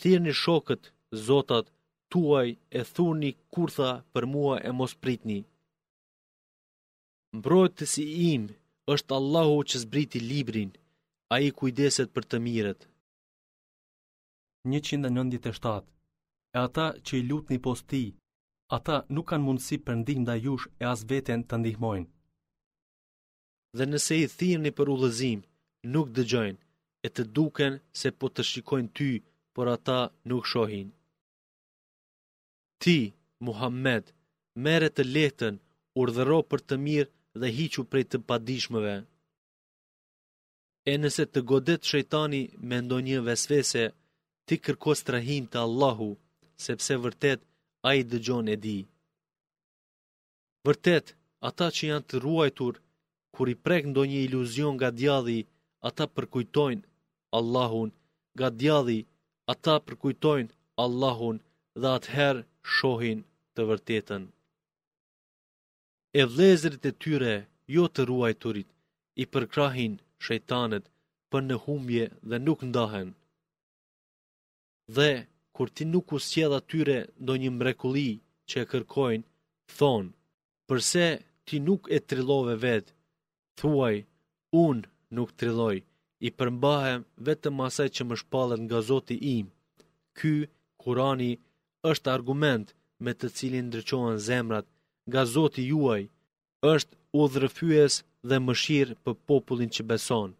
thirni 0.00 0.32
shokët, 0.42 0.82
zotat, 1.26 1.66
tuaj 2.12 2.48
e 2.78 2.80
thurni 2.94 3.30
kurtha 3.54 3.90
për 4.12 4.24
mua 4.34 4.54
e 4.68 4.72
mos 4.78 4.92
pritni. 5.02 5.40
Mbrojt 7.38 7.72
të 7.78 7.86
si 7.92 8.04
im 8.32 8.44
është 8.92 9.14
Allahu 9.20 9.58
që 9.70 9.80
zbriti 9.84 10.20
librin, 10.30 10.70
a 11.32 11.34
i 11.46 11.50
kujdeset 11.58 12.08
për 12.14 12.24
të 12.30 12.38
miret. 12.46 12.80
197. 14.70 15.82
E 16.56 16.58
ata 16.68 16.86
që 17.06 17.12
i 17.20 17.26
lutë 17.28 17.52
një 17.54 17.60
posti, 17.66 18.00
ata 18.78 18.96
nuk 19.14 19.28
kanë 19.30 19.46
mundësi 19.48 19.76
për 19.86 19.94
ndihmë 20.00 20.26
dhe 20.30 20.36
jush 20.46 20.66
e 20.82 20.88
as 20.92 21.04
veten 21.12 21.44
të 21.48 21.58
ndihmojnë. 21.62 22.08
Dhe 23.78 23.84
nëse 23.92 24.18
i 24.22 24.26
thirë 24.38 24.64
një 24.64 24.72
për 24.78 24.90
ullëzim, 24.96 25.44
nuk 25.94 26.06
dëgjojnë, 26.16 26.60
e 27.06 27.08
të 27.14 27.22
duken 27.36 27.74
se 28.00 28.08
po 28.18 28.32
të 28.34 28.42
shikojnë 28.50 28.92
ty, 28.98 29.10
por 29.54 29.66
ata 29.76 30.00
nuk 30.30 30.48
shohin. 30.52 30.88
Ti, 32.82 32.98
Muhammed, 33.46 34.04
mere 34.66 34.88
të 34.96 35.04
letën, 35.14 35.54
urdhëro 36.02 36.40
për 36.50 36.64
të 36.68 36.76
mirë 36.88 37.10
dhe 37.40 37.48
hiqu 37.58 37.82
prej 37.90 38.04
të 38.12 38.18
padishmëve. 38.28 38.96
E 40.92 40.94
nëse 41.02 41.24
të 41.32 41.40
godet 41.50 41.82
shejtani 41.90 42.42
me 42.68 42.76
ndonjë 42.84 43.18
vesvese, 43.28 43.82
ti 44.46 44.54
kërko 44.64 44.92
rahim 45.14 45.44
të 45.52 45.58
Allahu, 45.66 46.10
sepse 46.66 46.92
vërtet 47.04 47.38
a 47.88 47.90
i 47.98 48.02
dëgjon 48.10 48.46
e 48.54 48.56
di. 48.64 48.78
Vërtet, 50.66 51.06
ata 51.48 51.66
që 51.74 51.82
janë 51.90 52.06
të 52.08 52.16
ruajtur, 52.24 52.74
kur 53.34 53.46
i 53.54 53.56
prek 53.64 53.84
ndonjë 53.90 54.20
iluzion 54.26 54.72
nga 54.76 54.88
djadhi, 54.98 55.40
ata 55.88 56.04
përkujtojnë 56.14 56.86
Allahun, 57.38 57.90
nga 58.36 58.48
djadhi, 58.60 59.00
ata 59.52 59.74
përkujtojnë 59.86 60.52
Allahun 60.84 61.36
dhe 61.80 61.88
atëherë 61.98 62.42
shohin 62.76 63.20
të 63.54 63.60
vërtetën 63.70 64.24
e 66.16 66.24
vlezrit 66.24 66.84
e 66.90 66.92
tyre 67.02 67.34
jo 67.74 67.84
të 67.94 68.02
ruajturit, 68.08 68.68
i 69.22 69.24
përkrahin 69.32 69.94
shejtanet 70.24 70.84
për 71.32 71.42
në 71.48 71.56
humje 71.64 72.04
dhe 72.28 72.36
nuk 72.46 72.60
ndahen. 72.70 73.10
Dhe, 74.96 75.10
kur 75.56 75.68
ti 75.76 75.84
nuk 75.92 76.06
usjel 76.16 76.52
atyre 76.60 76.98
do 77.26 77.32
një 77.42 77.50
mrekuli 77.58 78.10
që 78.48 78.56
e 78.62 78.68
kërkojnë, 78.70 79.26
thonë, 79.78 80.12
përse 80.68 81.06
ti 81.46 81.56
nuk 81.68 81.82
e 81.96 81.98
trilove 82.08 82.54
vetë, 82.64 82.92
thuaj, 83.58 83.96
unë 84.66 84.86
nuk 85.16 85.30
triloj, 85.40 85.76
i 86.26 86.30
përmbahem 86.38 87.00
vetëm 87.26 87.56
asaj 87.68 87.88
që 87.96 88.02
më 88.08 88.14
shpalet 88.20 88.60
nga 88.64 88.78
zoti 88.90 89.16
im. 89.36 89.46
Ky, 90.18 90.34
kurani, 90.82 91.32
është 91.90 92.08
argument 92.16 92.66
me 93.04 93.12
të 93.14 93.26
cilin 93.36 93.66
ndryqohen 93.68 94.18
zemrat 94.28 94.66
nga 95.10 95.22
zoti 95.34 95.62
juaj, 95.72 96.02
është 96.74 96.94
u 97.20 97.22
dhërëfyës 97.32 97.94
dhe 98.28 98.36
mëshirë 98.46 98.94
për 99.04 99.14
popullin 99.28 99.70
që 99.76 99.82
beson. 99.90 100.30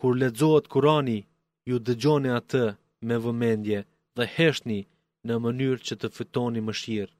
Kur 0.00 0.12
ledzohet 0.20 0.66
kurani, 0.72 1.20
ju 1.68 1.76
dëgjoni 1.86 2.30
atë 2.38 2.64
me 3.06 3.16
vëmendje 3.24 3.78
dhe 4.16 4.24
heshtni 4.36 4.80
në 5.26 5.34
mënyrë 5.44 5.82
që 5.86 5.94
të 6.00 6.08
fytoni 6.16 6.60
mëshirë. 6.68 7.14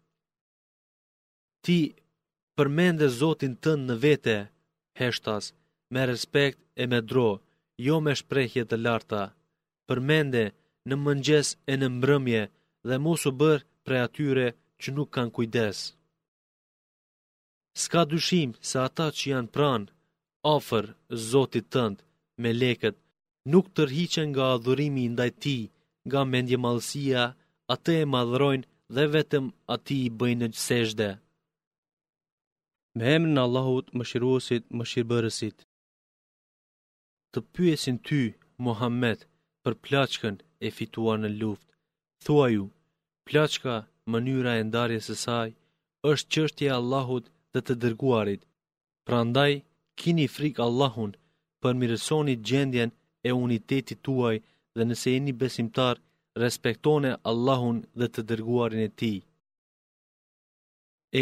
Ti 1.65 1.79
përmende 2.57 3.07
zotin 3.21 3.53
të 3.63 3.73
në 3.87 3.95
vete, 4.05 4.37
heshtas, 5.01 5.45
me 5.93 6.01
respekt 6.11 6.59
e 6.83 6.85
me 6.91 6.99
dro, 7.11 7.31
jo 7.87 7.97
me 8.05 8.13
shprejhje 8.21 8.63
të 8.69 8.77
larta, 8.85 9.23
përmende 9.89 10.45
në 10.89 10.95
mëngjes 11.05 11.47
e 11.73 11.75
në 11.81 11.87
mbrëmje 11.97 12.43
dhe 12.89 12.97
mosu 13.07 13.31
bërë 13.41 13.67
prej 13.87 14.03
atyre 14.07 14.47
mëshirë 14.49 14.63
që 14.83 14.89
nuk 14.97 15.11
kanë 15.17 15.33
kujdes. 15.37 15.79
Ska 17.83 18.01
dyshim 18.11 18.51
se 18.69 18.77
ata 18.87 19.07
që 19.17 19.25
janë 19.33 19.53
pran, 19.55 19.83
ofër 20.57 20.85
zotit 21.31 21.67
tënd 21.75 21.97
me 22.43 22.51
leket, 22.63 22.97
nuk 23.53 23.67
tërhiqen 23.77 24.29
nga 24.33 24.45
adhurimi 24.55 25.05
ndaj 25.15 25.31
ti, 25.43 25.59
nga 26.07 26.21
mendje 26.33 26.59
malësia 26.65 27.23
atë 27.75 27.93
e 28.03 28.11
madhrojnë 28.15 28.69
dhe 28.95 29.05
vetëm 29.15 29.45
ati 29.75 29.97
i 30.07 30.15
bëjnë 30.19 30.45
në 30.49 30.53
gjësejde. 30.55 31.11
Me 32.97 33.03
hemë 33.11 33.29
në 33.35 33.41
Allahut 33.47 33.87
më 33.97 34.05
shiruosit 34.11 34.65
më 34.77 34.85
shirëbërësit. 34.91 35.59
Të 37.33 37.39
pyesin 37.55 37.99
ty, 38.07 38.21
Mohamed, 38.65 39.19
për 39.63 39.75
plachkën 39.85 40.37
e 40.67 40.69
fituar 40.79 41.19
në 41.21 41.31
luft. 41.41 41.67
Thua 42.25 42.47
ju, 42.57 42.65
Plaçka 43.27 43.75
mënyra 44.13 44.53
e 44.61 44.63
ndarjes 44.69 45.05
së 45.09 45.15
saj 45.25 45.51
është 46.11 46.29
çështja 46.35 46.67
e 46.71 46.75
Allahut 46.81 47.25
dhe 47.53 47.61
të 47.67 47.75
dërguarit. 47.83 48.41
Prandaj, 49.07 49.53
kini 50.01 50.27
frik 50.37 50.57
Allahun, 50.67 51.13
përmirësoni 51.63 52.35
gjendjen 52.49 52.91
e 53.29 53.31
unitetit 53.45 54.01
tuaj 54.07 54.37
dhe 54.77 54.83
nëse 54.89 55.09
jeni 55.15 55.33
besimtar, 55.43 55.95
respektoni 56.43 57.11
Allahun 57.31 57.79
dhe 57.99 58.07
të 58.15 58.21
dërguarin 58.29 58.83
e 58.89 58.91
tij. 59.01 59.19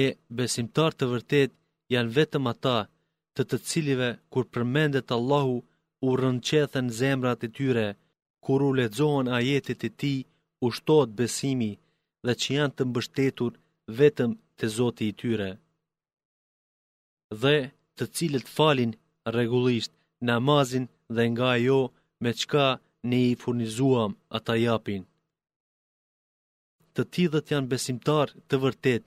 E 0.03 0.05
besimtar 0.39 0.91
të 0.95 1.05
vërtet 1.13 1.51
janë 1.93 2.15
vetëm 2.17 2.45
ata 2.53 2.79
të 3.35 3.43
të 3.51 3.57
cilive 3.69 4.11
kur 4.33 4.45
përmendet 4.55 5.09
Allahu 5.19 5.57
u 6.07 6.09
rënqethen 6.23 6.87
zemrat 7.01 7.41
e 7.47 7.53
tyre, 7.57 7.89
kur 8.45 8.59
u 8.69 8.71
ledzohen 8.79 9.27
ajetit 9.39 9.81
e 9.89 9.91
ti, 10.01 10.15
u 10.65 10.67
shtot 10.77 11.09
besimi 11.19 11.73
dhe 12.27 12.35
që 12.43 12.49
janë 12.59 12.75
të 12.77 12.85
mbështetur 12.91 13.53
vetëm 14.01 14.33
të 14.59 14.67
zoti 14.77 15.05
i 15.13 15.17
tyre. 15.23 15.51
Dhe 17.43 17.57
të 17.97 18.05
cilët 18.17 18.47
falin 18.57 18.93
regullisht 19.39 19.93
namazin 20.29 20.85
dhe 21.17 21.23
nga 21.33 21.51
jo 21.67 21.79
me 22.23 22.31
qka 22.41 22.67
ne 23.09 23.19
i 23.31 23.39
furnizuam 23.43 24.13
ata 24.37 24.55
japin. 24.67 25.03
Të 26.95 27.03
tidhët 27.15 27.47
janë 27.53 27.71
besimtar 27.73 28.29
të 28.49 28.55
vërtet 28.65 29.05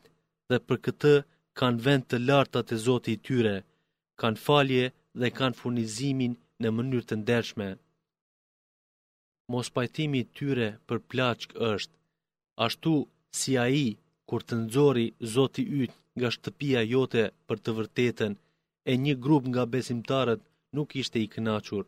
dhe 0.49 0.57
për 0.67 0.77
këtë 0.85 1.13
kanë 1.59 1.83
vend 1.85 2.03
të 2.09 2.17
larta 2.29 2.59
të 2.67 2.75
zoti 2.85 3.11
i 3.15 3.21
tyre, 3.27 3.55
kanë 4.21 4.39
falje 4.45 4.85
dhe 5.19 5.27
kanë 5.37 5.57
furnizimin 5.59 6.33
në 6.61 6.67
mënyrë 6.75 7.05
të 7.09 7.15
ndershme. 7.21 7.67
Mos 9.51 9.67
pajtimi 9.75 10.17
i 10.23 10.29
tyre 10.37 10.67
për 10.87 10.97
plaçk 11.11 11.49
është, 11.73 11.93
ashtu 12.55 12.95
si 13.39 13.51
a 13.63 13.65
i 13.85 13.87
kur 14.29 14.39
të 14.47 14.55
nëzori 14.63 15.05
zoti 15.35 15.63
ytë 15.85 15.97
nga 16.17 16.29
shtëpia 16.35 16.81
jote 16.93 17.23
për 17.47 17.57
të 17.63 17.71
vërtetën, 17.77 18.31
e 18.91 18.93
një 19.03 19.13
grup 19.23 19.43
nga 19.51 19.63
besimtarët 19.75 20.41
nuk 20.75 20.89
ishte 21.01 21.17
i 21.23 21.27
kënachur. 21.33 21.85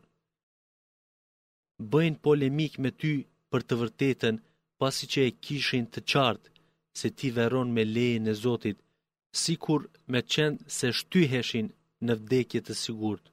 Bëjnë 1.90 2.20
polemik 2.26 2.74
me 2.82 2.90
ty 3.00 3.12
për 3.50 3.60
të 3.68 3.74
vërtetën 3.82 4.34
pasi 4.80 5.04
që 5.12 5.20
e 5.28 5.30
kishin 5.44 5.84
të 5.92 6.00
qartë 6.12 6.48
se 6.98 7.08
ti 7.18 7.28
veron 7.38 7.68
me 7.76 7.82
lejën 7.94 8.26
e 8.32 8.34
zotit, 8.44 8.76
si 9.40 9.54
kur 9.64 9.80
me 10.12 10.20
qenë 10.32 10.58
se 10.78 10.86
shtyheshin 10.98 11.66
në 12.06 12.12
vdekje 12.20 12.60
të 12.66 12.72
sigurt. 12.82 13.24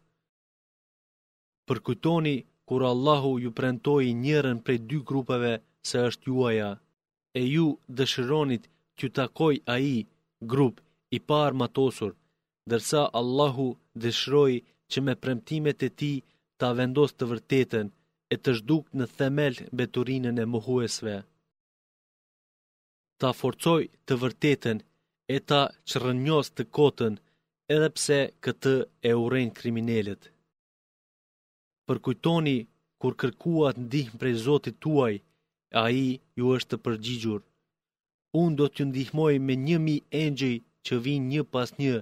Përkutoni 1.68 2.36
kur 2.68 2.82
Allahu 2.92 3.32
ju 3.44 3.52
prentoi 3.60 4.08
njërën 4.26 4.58
prej 4.66 4.80
dy 4.90 4.98
grupeve 5.10 5.54
se 5.90 5.98
është 6.10 6.26
juaja, 6.34 6.72
e 7.40 7.42
ju 7.56 7.66
dëshironit 7.98 8.64
që 8.98 9.06
takoj 9.20 9.56
a 9.74 9.76
i 9.94 9.98
grup 10.52 10.76
i 11.18 11.20
par 11.30 11.52
matosur, 11.62 12.14
dërsa 12.72 13.02
Allahu 13.20 13.68
dëshroj 14.04 14.54
që 14.92 14.98
me 15.06 15.14
premtimet 15.24 15.80
e 15.88 15.90
ti 16.00 16.14
ta 16.60 16.68
vendos 16.80 17.12
të 17.18 17.24
vërtetën 17.32 17.86
e 18.34 18.36
të 18.44 18.52
zhduk 18.60 18.86
në 18.98 19.06
themel 19.18 19.56
beturinën 19.80 20.38
e 20.44 20.50
muhuesve. 20.54 21.16
Ta 23.20 23.30
forcoj 23.42 23.84
të 24.06 24.14
vërtetën 24.24 24.78
e 25.36 25.38
ta 25.50 25.62
qërënjos 25.90 26.48
të 26.56 26.64
kotën 26.78 27.14
edhe 27.76 27.90
pse 27.96 28.20
këtë 28.44 28.76
e 29.10 29.12
urejnë 29.26 29.58
kriminelit. 29.60 30.22
Përkujtoni 31.88 32.58
kur 33.02 33.14
kërkuat 33.22 33.76
ndihmë 33.86 34.20
prej 34.22 34.36
Zotit 34.46 34.76
tuaj, 34.86 35.14
a 35.74 35.84
i 35.92 36.08
ju 36.40 36.46
është 36.58 36.70
të 36.72 36.82
përgjigjur. 36.86 37.42
Unë 38.42 38.58
do 38.60 38.66
të 38.76 38.82
ndihmoj 38.90 39.34
me 39.48 39.54
njëmi 39.68 39.96
engjëj 40.24 40.56
që 40.86 40.94
vinë 41.06 41.30
një 41.34 41.44
pas 41.54 41.70
një, 41.80 41.96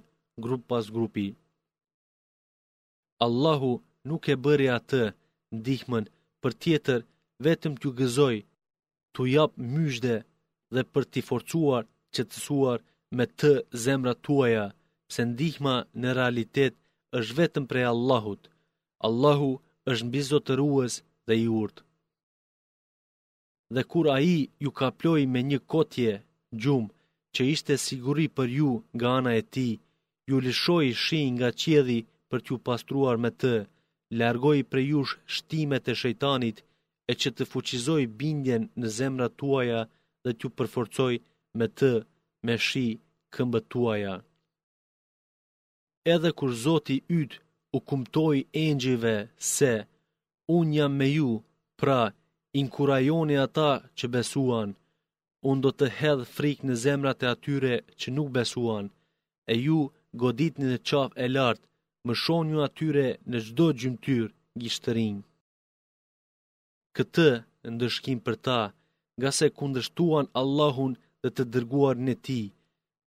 grup 0.43 0.61
pas 0.71 0.85
grupi. 0.95 1.27
Allahu 3.25 3.71
nuk 4.09 4.23
e 4.33 4.35
bëri 4.45 4.67
atë 4.77 5.01
ndihmën 5.59 6.05
për 6.41 6.51
tjetër 6.61 6.99
vetëm 7.47 7.73
t'ju 7.79 7.89
gëzoj, 7.99 8.37
t'u 9.13 9.23
jap 9.35 9.51
myshde 9.73 10.15
dhe 10.73 10.81
për 10.93 11.03
t'i 11.11 11.21
forcuar 11.29 11.83
që 12.13 12.21
suar 12.45 12.79
me 13.17 13.25
të 13.39 13.51
zemra 13.83 14.13
tuaja, 14.25 14.65
se 15.13 15.21
ndihma 15.31 15.75
në 16.01 16.09
realitet 16.19 16.73
është 17.19 17.37
vetëm 17.41 17.63
prej 17.71 17.85
Allahut. 17.93 18.41
Allahu 19.07 19.51
është 19.89 20.05
mbizotërues 20.07 20.93
dhe 21.27 21.35
i 21.45 21.47
urtë 21.61 21.81
dhe 23.73 23.83
kur 23.91 24.05
a 24.15 24.17
i 24.37 24.37
ju 24.63 24.71
ka 24.79 24.87
ploj 24.99 25.21
me 25.33 25.39
një 25.49 25.59
kotje 25.71 26.11
gjumë 26.61 26.93
që 27.33 27.41
ishte 27.55 27.73
siguri 27.87 28.27
për 28.37 28.47
ju 28.57 28.71
nga 28.95 29.07
ana 29.17 29.31
e 29.41 29.43
ti, 29.53 29.69
ju 30.29 30.35
lëshoi 30.45 30.89
shi 31.03 31.21
nga 31.35 31.49
qjedhi 31.61 31.99
për 32.29 32.39
t'ju 32.43 32.55
pastruar 32.67 33.15
me 33.23 33.31
të, 33.41 33.55
largoi 34.19 34.61
prej 34.71 34.85
jush 34.93 35.13
shtimet 35.35 35.85
e 35.91 35.93
shejtanit 36.01 36.57
e 37.11 37.13
që 37.21 37.29
të 37.35 37.43
fuqizoj 37.51 38.03
bindjen 38.19 38.63
në 38.79 38.87
zemrat 38.97 39.33
tuaja 39.41 39.81
dhe 40.23 40.31
t'ju 40.37 40.49
përforcoi 40.57 41.15
me 41.57 41.67
të 41.77 41.91
me 42.45 42.55
shi 42.67 42.87
këmbët 43.33 43.65
tuaja. 43.73 44.15
Edhe 46.15 46.29
kur 46.37 46.51
Zoti 46.63 46.97
yt 47.21 47.31
u 47.75 47.77
kumtoi 47.89 48.39
engjëve 48.65 49.15
se 49.55 49.73
un 50.57 50.67
jam 50.77 50.93
me 50.99 51.07
ju, 51.17 51.31
pra 51.81 51.99
inkurajoni 52.59 53.35
ata 53.45 53.69
që 53.97 54.05
besuan, 54.15 54.69
unë 55.49 55.61
do 55.65 55.71
të 55.77 55.87
hedhë 55.99 56.27
frik 56.35 56.59
në 56.67 56.75
zemrat 56.83 57.19
e 57.25 57.29
atyre 57.33 57.73
që 57.99 58.07
nuk 58.15 58.29
besuan, 58.37 58.85
e 59.51 59.53
ju 59.65 59.79
godit 60.21 60.53
në 60.61 60.77
qaf 60.89 61.09
e 61.23 61.27
lartë, 61.35 61.67
më 62.05 62.13
shonë 62.23 62.51
ju 62.53 62.59
atyre 62.67 63.07
në 63.29 63.37
gjdo 63.45 63.67
gjymtyr 63.79 64.25
gjishtërin. 64.61 65.17
Këtë 66.95 67.29
ndëshkim 67.75 68.19
për 68.25 68.35
ta, 68.45 68.61
nga 69.19 69.29
se 69.37 69.45
kundërshtuan 69.57 70.25
Allahun 70.41 70.93
dhe 71.23 71.29
të 71.35 71.43
dërguar 71.53 71.95
në 72.05 72.15
ti, 72.25 72.41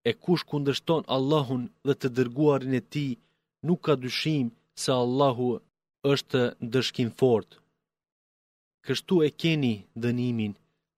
e 0.09 0.11
kush 0.25 0.45
kundërshton 0.51 1.03
Allahun 1.17 1.63
dhe 1.87 1.95
të 2.01 2.09
dërguar 2.17 2.61
në 2.73 2.81
ti, 2.93 3.07
nuk 3.67 3.81
ka 3.87 3.95
dyshim 4.05 4.47
se 4.83 4.91
Allahu 5.03 5.51
është 6.13 6.43
ndëshkim 6.67 7.11
fortë 7.21 7.55
kështu 8.87 9.15
e 9.29 9.31
keni 9.43 9.75
dënimin, 10.05 10.53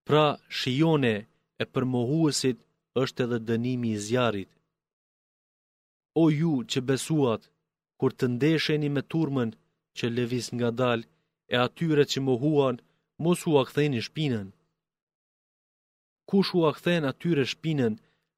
pra 0.06 0.26
shione 0.58 1.16
e 1.62 1.64
përmohuesit 1.72 2.58
është 3.02 3.20
edhe 3.26 3.38
dënimi 3.48 3.88
i 3.94 4.00
zjarit. 4.06 4.50
O 6.22 6.24
ju 6.40 6.52
që 6.70 6.78
besuat, 6.90 7.42
kur 8.00 8.10
të 8.18 8.24
ndesheni 8.34 8.88
me 8.94 9.02
turmën 9.12 9.50
që 9.96 10.04
levis 10.16 10.46
nga 10.56 10.70
dal, 10.80 11.00
e 11.54 11.56
atyre 11.66 12.04
që 12.12 12.18
mohuan, 12.28 12.76
mos 13.22 13.40
u 13.50 13.52
aktheni 13.62 14.00
shpinën. 14.06 14.48
Kush 16.28 16.50
u 16.58 16.60
akthen 16.70 17.02
atyre 17.10 17.44
shpinën, 17.52 17.92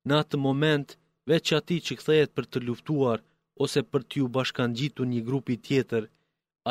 në 0.07 0.15
atë 0.23 0.37
moment, 0.47 0.89
veç 1.31 1.47
ati 1.59 1.77
që 1.87 1.93
kthejet 2.01 2.31
për 2.37 2.45
të 2.51 2.59
luftuar, 2.67 3.19
ose 3.63 3.81
për 3.91 4.03
t'ju 4.09 4.25
bashkan 4.37 4.71
gjitu 4.79 5.03
një 5.13 5.21
grupi 5.29 5.55
tjetër, 5.67 6.05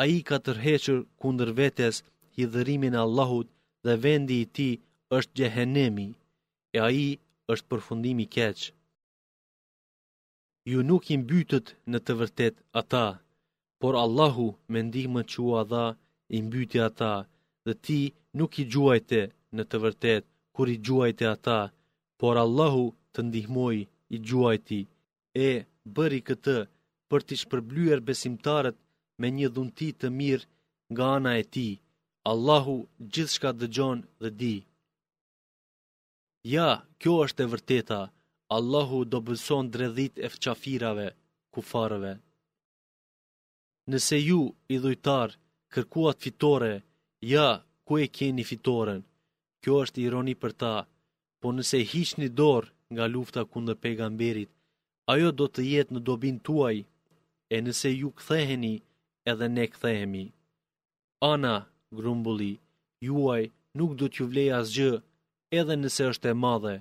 i 0.16 0.18
ka 0.28 0.36
tërheqër 0.46 0.98
kundër 1.20 1.50
vetes, 1.60 1.96
e 2.36 2.44
Allahut 3.04 3.48
dhe 3.82 3.94
vendi 4.04 4.34
i 4.40 4.46
ti 4.56 4.68
është 5.16 5.34
gjehenemi, 5.38 6.08
e 6.74 6.76
a 6.86 6.88
i 7.06 7.08
është 7.52 7.68
përfundimi 7.70 8.26
keq. 8.34 8.58
Ju 10.70 10.80
nuk 10.90 11.02
i 11.14 11.16
mbytët 11.22 11.66
në 11.90 11.98
të 12.04 12.12
vërtet 12.20 12.54
ata, 12.80 13.06
por 13.80 13.94
Allahu 14.04 14.46
me 14.72 14.78
ndihme 14.88 15.22
që 15.30 15.38
u 15.48 15.50
adha 15.62 15.86
i 16.36 16.38
mbyti 16.46 16.78
ata, 16.88 17.12
dhe 17.66 17.72
ti 17.84 18.00
nuk 18.38 18.50
i 18.62 18.68
gjuajte 18.72 19.20
në 19.56 19.62
të 19.70 19.76
vërtet 19.84 20.22
kur 20.54 20.66
i 20.74 20.80
gjuajte 20.86 21.24
ata, 21.34 21.60
por 22.20 22.34
Allahu 22.44 22.84
të 23.12 23.20
ndihmoj 23.28 23.76
i 24.14 24.16
gjuajti, 24.28 24.80
e 25.48 25.50
bëri 25.96 26.20
këtë 26.28 26.56
për 27.08 27.20
t'i 27.26 27.36
shpërblyer 27.42 27.98
besimtarët 28.08 28.76
me 29.20 29.28
një 29.36 29.48
dhunti 29.54 29.88
të 30.00 30.06
mirë 30.18 30.46
nga 30.92 31.04
ana 31.16 31.32
e 31.42 31.44
tij. 31.54 31.74
Allahu 32.28 32.74
gjithë 33.12 33.32
shka 33.34 33.50
dëgjon 33.60 33.98
dhe 34.20 34.28
di. 34.40 34.56
Ja, 36.54 36.68
kjo 37.00 37.12
është 37.24 37.42
e 37.46 37.50
vërteta, 37.52 38.00
Allahu 38.56 38.98
do 39.12 39.18
bëson 39.26 39.70
dredhit 39.74 40.14
e 40.26 40.28
fqafirave, 40.34 41.06
kufarëve. 41.52 42.12
Nëse 43.90 44.16
ju, 44.28 44.42
i 44.74 44.76
dhujtar, 44.84 45.30
kërkuat 45.72 46.18
fitore, 46.24 46.72
ja, 47.32 47.48
ku 47.86 47.92
e 48.04 48.06
keni 48.16 48.44
fitoren, 48.50 49.00
kjo 49.62 49.72
është 49.82 50.00
ironi 50.06 50.34
për 50.42 50.52
ta, 50.62 50.74
po 51.40 51.48
nëse 51.56 51.78
hiq 51.90 52.10
një 52.20 52.28
dorë 52.40 52.68
nga 52.94 53.04
lufta 53.14 53.40
kundër 53.52 53.78
pegamberit, 53.84 54.50
ajo 55.12 55.28
do 55.38 55.46
të 55.52 55.60
jetë 55.72 55.92
në 55.94 56.00
dobin 56.08 56.36
tuaj, 56.46 56.76
e 57.54 57.56
nëse 57.64 57.88
ju 58.00 58.08
këtheheni, 58.18 58.74
edhe 59.30 59.46
ne 59.56 59.64
këthehemi. 59.72 60.24
Ana, 61.32 61.56
grumbulli, 61.98 62.52
juaj 63.06 63.42
nuk 63.78 63.90
do 63.98 64.06
t'ju 64.10 64.24
vlej 64.30 64.48
asgjë, 64.60 64.92
edhe 65.58 65.74
nëse 65.82 66.02
është 66.12 66.28
e 66.32 66.36
madhe, 66.44 66.76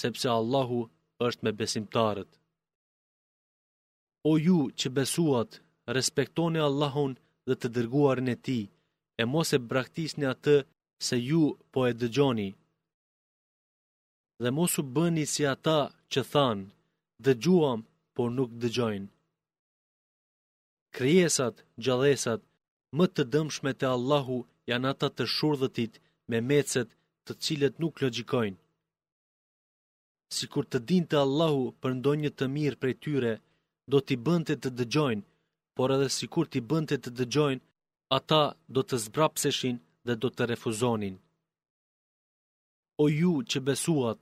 sepse 0.00 0.26
Allahu 0.38 0.80
është 1.26 1.42
me 1.44 1.52
besimtarët. 1.60 2.30
O 4.30 4.32
ju 4.46 4.58
që 4.78 4.88
besuat, 4.96 5.50
respektoni 5.96 6.58
Allahun 6.68 7.12
dhe 7.46 7.54
të 7.60 7.68
dërguar 7.76 8.18
në 8.26 8.34
ti, 8.44 8.60
e 9.20 9.22
mos 9.32 9.48
e 9.56 9.58
braktisni 9.70 10.24
atë 10.34 10.56
se 11.06 11.16
ju 11.28 11.44
po 11.72 11.80
e 11.90 11.92
dëgjoni. 12.00 12.50
Dhe 14.42 14.50
mos 14.56 14.72
u 14.80 14.82
bëni 14.96 15.24
si 15.32 15.42
ata 15.54 15.80
që 16.12 16.20
thanë, 16.32 16.66
dëgjuam, 17.24 17.80
por 18.14 18.28
nuk 18.38 18.50
dëgjojnë. 18.62 19.08
Kryesat, 20.96 21.56
gjallesat, 21.84 22.40
më 22.96 23.04
të 23.14 23.22
dëmshme 23.32 23.72
të 23.80 23.86
Allahu 23.96 24.36
janë 24.70 24.88
ata 24.92 25.08
të 25.16 25.24
shurdhëtit 25.34 25.94
me 26.30 26.38
mecet 26.48 26.88
të 27.26 27.32
cilët 27.44 27.74
nuk 27.82 27.94
logjikojnë. 28.04 28.58
Si 30.36 30.44
kur 30.52 30.64
të 30.68 30.78
din 30.88 31.04
të 31.08 31.16
Allahu 31.24 31.64
për 31.80 31.90
ndonjë 31.98 32.30
të 32.38 32.44
mirë 32.56 32.80
prej 32.82 32.94
tyre, 33.04 33.32
do 33.92 33.98
t'i 34.06 34.16
bënte 34.26 34.54
të 34.60 34.68
dëgjojnë, 34.78 35.26
por 35.76 35.88
edhe 35.94 36.08
si 36.16 36.26
kur 36.32 36.46
t'i 36.50 36.60
bënte 36.70 36.96
të 37.00 37.10
dëgjojnë, 37.18 37.64
ata 38.18 38.42
do 38.74 38.80
të 38.88 38.96
zbrapseshin 39.04 39.76
dhe 40.06 40.14
do 40.22 40.28
të 40.36 40.42
refuzonin. 40.52 41.16
O 43.02 43.04
ju 43.20 43.34
që 43.50 43.58
besuat, 43.68 44.20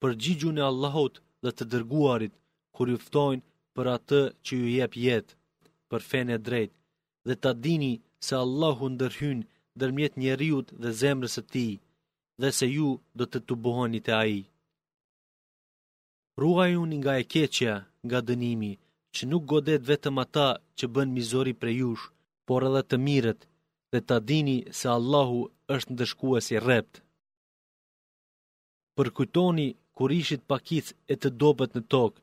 përgjigju 0.00 0.50
në 0.54 0.62
Allahot 0.70 1.14
dhe 1.44 1.50
të 1.56 1.64
dërguarit, 1.72 2.34
kur 2.74 2.86
juftojnë 2.94 3.44
për 3.74 3.86
atë 3.96 4.20
që 4.44 4.52
ju 4.60 4.66
jep 4.78 4.92
jetë, 5.06 5.32
për 5.90 6.00
fene 6.10 6.36
drejtë, 6.46 6.76
dhe 7.26 7.34
ta 7.42 7.50
dini 7.64 7.92
se 8.26 8.34
Allahu 8.44 8.84
ndërhyn 8.94 9.38
ndërmjet 9.76 10.14
njeriu 10.22 10.58
dhe 10.82 10.90
zemrës 11.00 11.32
së 11.36 11.42
tij 11.52 11.72
dhe 12.40 12.48
se 12.58 12.66
ju 12.76 12.88
do 13.18 13.24
të 13.30 13.38
tubohoni 13.48 14.00
te 14.06 14.12
ai. 14.24 14.38
Ruajuni 16.40 16.96
nga 17.00 17.12
e 17.20 17.24
keqja, 17.32 17.74
nga 18.06 18.18
dënimi, 18.28 18.72
që 19.14 19.22
nuk 19.30 19.42
godet 19.50 19.82
vetëm 19.90 20.16
ata 20.24 20.48
që 20.76 20.84
bën 20.94 21.08
mizori 21.16 21.54
për 21.60 21.70
jush, 21.80 22.04
por 22.46 22.60
edhe 22.68 22.82
të 22.88 22.96
mirët, 23.06 23.40
dhe 23.92 23.98
ta 24.08 24.16
dini 24.28 24.56
se 24.78 24.86
Allahu 24.96 25.38
është 25.74 25.92
ndeshkues 25.94 26.46
i 26.54 26.56
rrept. 26.64 26.94
Për 28.96 29.06
kujtoni 29.16 29.68
kur 29.96 30.08
ishit 30.22 30.42
pakic 30.50 30.86
e 31.12 31.14
të 31.22 31.28
dobët 31.40 31.70
në 31.74 31.82
tokë 31.94 32.22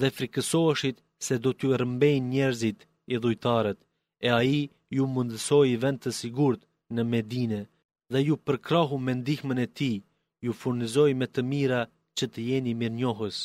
dhe 0.00 0.08
frikësoheshit 0.16 0.96
se 1.26 1.34
do 1.44 1.50
t'ju 1.56 1.70
rëmbejnë 1.80 2.30
njerëzit 2.34 2.78
i 3.14 3.16
dhujtarët 3.22 3.78
e 4.24 4.28
a 4.38 4.40
i 4.56 4.58
ju 4.96 5.04
mundësoj 5.14 5.66
i 5.70 5.76
vend 5.82 5.98
të 6.02 6.10
sigurt 6.20 6.62
në 6.96 7.02
Medine 7.12 7.60
dhe 8.12 8.20
ju 8.28 8.34
përkrahu 8.46 8.96
me 9.06 9.12
ndihmën 9.20 9.58
e 9.66 9.68
ti, 9.78 9.92
ju 10.44 10.52
furnizoj 10.60 11.12
me 11.20 11.26
të 11.34 11.40
mira 11.50 11.80
që 12.16 12.24
të 12.32 12.40
jeni 12.48 12.72
mirë 12.80 12.96
njohës. 13.00 13.38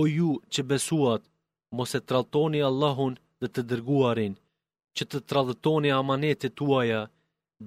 ju 0.16 0.30
që 0.52 0.60
besuat, 0.70 1.22
mos 1.76 1.90
e 1.98 2.00
traltoni 2.08 2.60
Allahun 2.70 3.14
dhe 3.40 3.46
të 3.54 3.60
dërguarin, 3.70 4.34
që 4.96 5.02
të 5.10 5.18
traltoni 5.30 5.90
amanete 6.00 6.48
tuaja, 6.58 7.02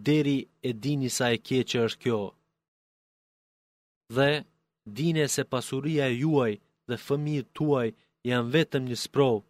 deri 0.06 0.38
e 0.68 0.70
dini 0.84 1.10
sa 1.18 1.26
e 1.36 1.38
kje 1.46 1.60
që 1.70 1.78
është 1.86 2.02
kjo. 2.04 2.22
Dhe, 4.16 4.32
dine 4.98 5.24
se 5.36 5.44
pasuria 5.54 6.04
e 6.12 6.18
juaj 6.24 6.54
dhe 6.88 6.96
fëmijë 7.06 7.46
tuaj 7.58 7.88
janë 8.30 8.48
vetëm 8.56 8.84
një 8.90 8.98
sprovë, 9.06 9.44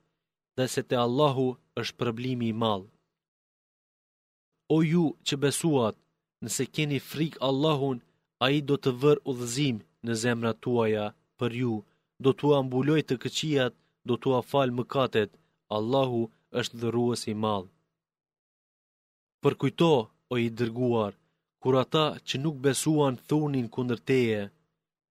dhe 0.59 0.65
se 0.73 0.81
të 0.89 0.97
Allahu 1.05 1.45
është 1.81 1.97
problemi 2.01 2.47
i 2.51 2.57
madh. 2.63 2.85
O 4.75 4.77
ju 4.91 5.05
që 5.27 5.35
besuat, 5.43 5.95
nëse 6.43 6.63
keni 6.75 6.99
frikë 7.11 7.43
Allahun, 7.49 7.97
a 8.43 8.45
i 8.57 8.59
do 8.69 8.75
të 8.83 8.91
vërë 9.01 9.21
u 9.29 9.33
dhëzim 9.39 9.77
në 10.05 10.13
zemra 10.23 10.51
tuaja 10.65 11.05
për 11.39 11.51
ju, 11.61 11.73
do 12.23 12.29
të 12.37 12.53
ambulloj 12.59 13.01
të 13.07 13.15
këqijat, 13.23 13.73
do 14.07 14.13
të 14.21 14.29
afal 14.41 14.69
më 14.77 14.83
katet, 14.93 15.31
Allahu 15.77 16.21
është 16.59 16.77
dhëruës 16.81 17.21
i 17.33 17.35
mallë. 17.43 17.69
Për 19.43 19.53
kujto 19.61 19.91
o 20.33 20.37
i 20.45 20.49
dërguar, 20.59 21.13
kur 21.61 21.73
ata 21.83 22.05
që 22.27 22.35
nuk 22.43 22.55
besuan 22.65 23.15
thunin 23.27 23.67
këndërteje, 23.75 24.41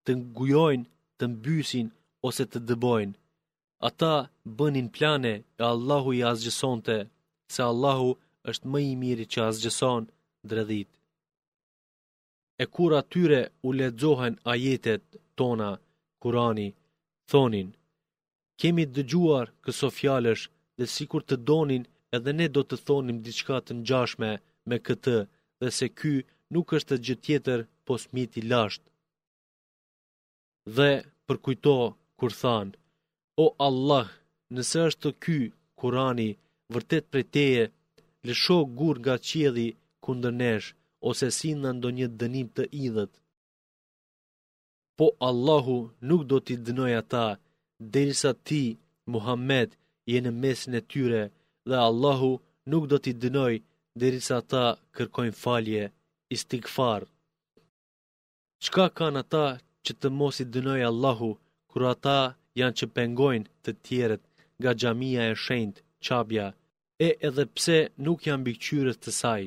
të 0.05 0.11
ngujojnë 0.21 0.87
të 1.19 1.25
mbysin 1.33 1.87
ose 2.29 2.45
të 2.53 2.59
dëbojnë, 2.69 3.15
Ata 3.89 4.15
bënin 4.59 4.89
plane 4.97 5.35
e 5.61 5.63
Allahu 5.73 6.11
i 6.15 6.21
azgjëson 6.33 6.79
se 7.53 7.61
Allahu 7.71 8.11
është 8.51 8.67
më 8.73 8.79
i 8.93 8.95
miri 9.03 9.27
që 9.33 9.39
azgjëson 9.49 10.03
dredhit. 10.51 10.91
E 12.63 12.65
kur 12.75 12.91
atyre 13.01 13.41
u 13.67 13.69
ledzohen 13.79 14.35
ajetet 14.55 15.05
tona, 15.39 15.71
kurani, 16.23 16.69
thonin, 17.31 17.69
kemi 18.61 18.85
dëgjuar 18.97 19.47
këso 19.65 19.89
fjalësh 19.99 20.45
dhe 20.79 20.85
si 20.95 21.05
kur 21.11 21.23
të 21.27 21.37
donin 21.49 21.85
edhe 22.17 22.31
ne 22.39 22.47
do 22.57 22.63
të 22.67 22.77
thonim 22.87 23.19
diçka 23.27 23.57
të 23.65 23.73
njashme 23.85 24.31
me 24.69 24.77
këtë 24.87 25.19
dhe 25.61 25.69
se 25.79 25.87
ky 25.99 26.15
nuk 26.55 26.67
është 26.77 26.95
të 26.95 27.03
gjithjetër 27.07 27.61
posmiti 27.87 28.41
lasht. 28.53 28.83
Dhe 30.77 30.91
përkujto 31.27 31.77
Kur 32.21 32.33
thanë, 32.43 32.73
O 33.37 33.47
Allah, 33.69 34.07
nëse 34.55 34.79
është 34.89 35.11
ky 35.25 35.39
Kurani 35.81 36.27
vërtet 36.75 37.05
prej 37.15 37.25
teje, 37.35 37.65
lësho 38.27 38.57
gurë 38.81 39.01
nga 39.03 39.15
qielli 39.27 39.67
kundër 40.05 40.35
nesh 40.43 40.69
ose 41.09 41.27
si 41.39 41.51
në 41.63 41.71
ndonjë 41.77 42.09
dënim 42.21 42.49
të 42.57 42.65
idhët. 42.85 43.13
Po 44.97 45.07
Allahu 45.29 45.77
nuk 46.09 46.23
do 46.31 46.39
t'i 46.47 46.57
dënoj 46.67 46.93
ata, 47.03 47.25
derisa 47.95 48.31
ti, 48.49 48.63
Muhammed, 49.13 49.71
je 50.11 50.19
në 50.23 50.33
mesin 50.43 50.79
e 50.81 50.83
tyre, 50.93 51.23
dhe 51.69 51.77
Allahu 51.89 52.31
nuk 52.71 52.85
do 52.91 52.97
t'i 53.03 53.13
dënoj, 53.23 53.55
derisa 54.01 54.37
ta 54.51 54.65
kërkojnë 54.95 55.37
falje, 55.43 55.85
istikfar. 56.35 57.01
Qka 58.65 58.87
kanë 58.99 59.21
ata 59.25 59.45
që 59.85 59.93
të 60.01 60.09
mos 60.19 60.35
i 60.43 60.51
dënoj 60.55 60.81
Allahu, 60.91 61.31
kur 61.71 61.83
ata 61.95 62.19
janë 62.59 62.77
që 62.79 62.87
pengojnë 62.97 63.51
të 63.65 63.73
tjerët 63.87 64.23
nga 64.63 64.73
xhamia 64.81 65.23
e 65.31 65.35
shenjtë, 65.45 65.83
qabja, 66.07 66.47
e 67.07 67.09
edhe 67.29 67.45
pse 67.57 67.79
nuk 68.07 68.19
janë 68.29 68.41
mbikëqyrës 68.43 68.99
të 69.03 69.11
saj. 69.21 69.43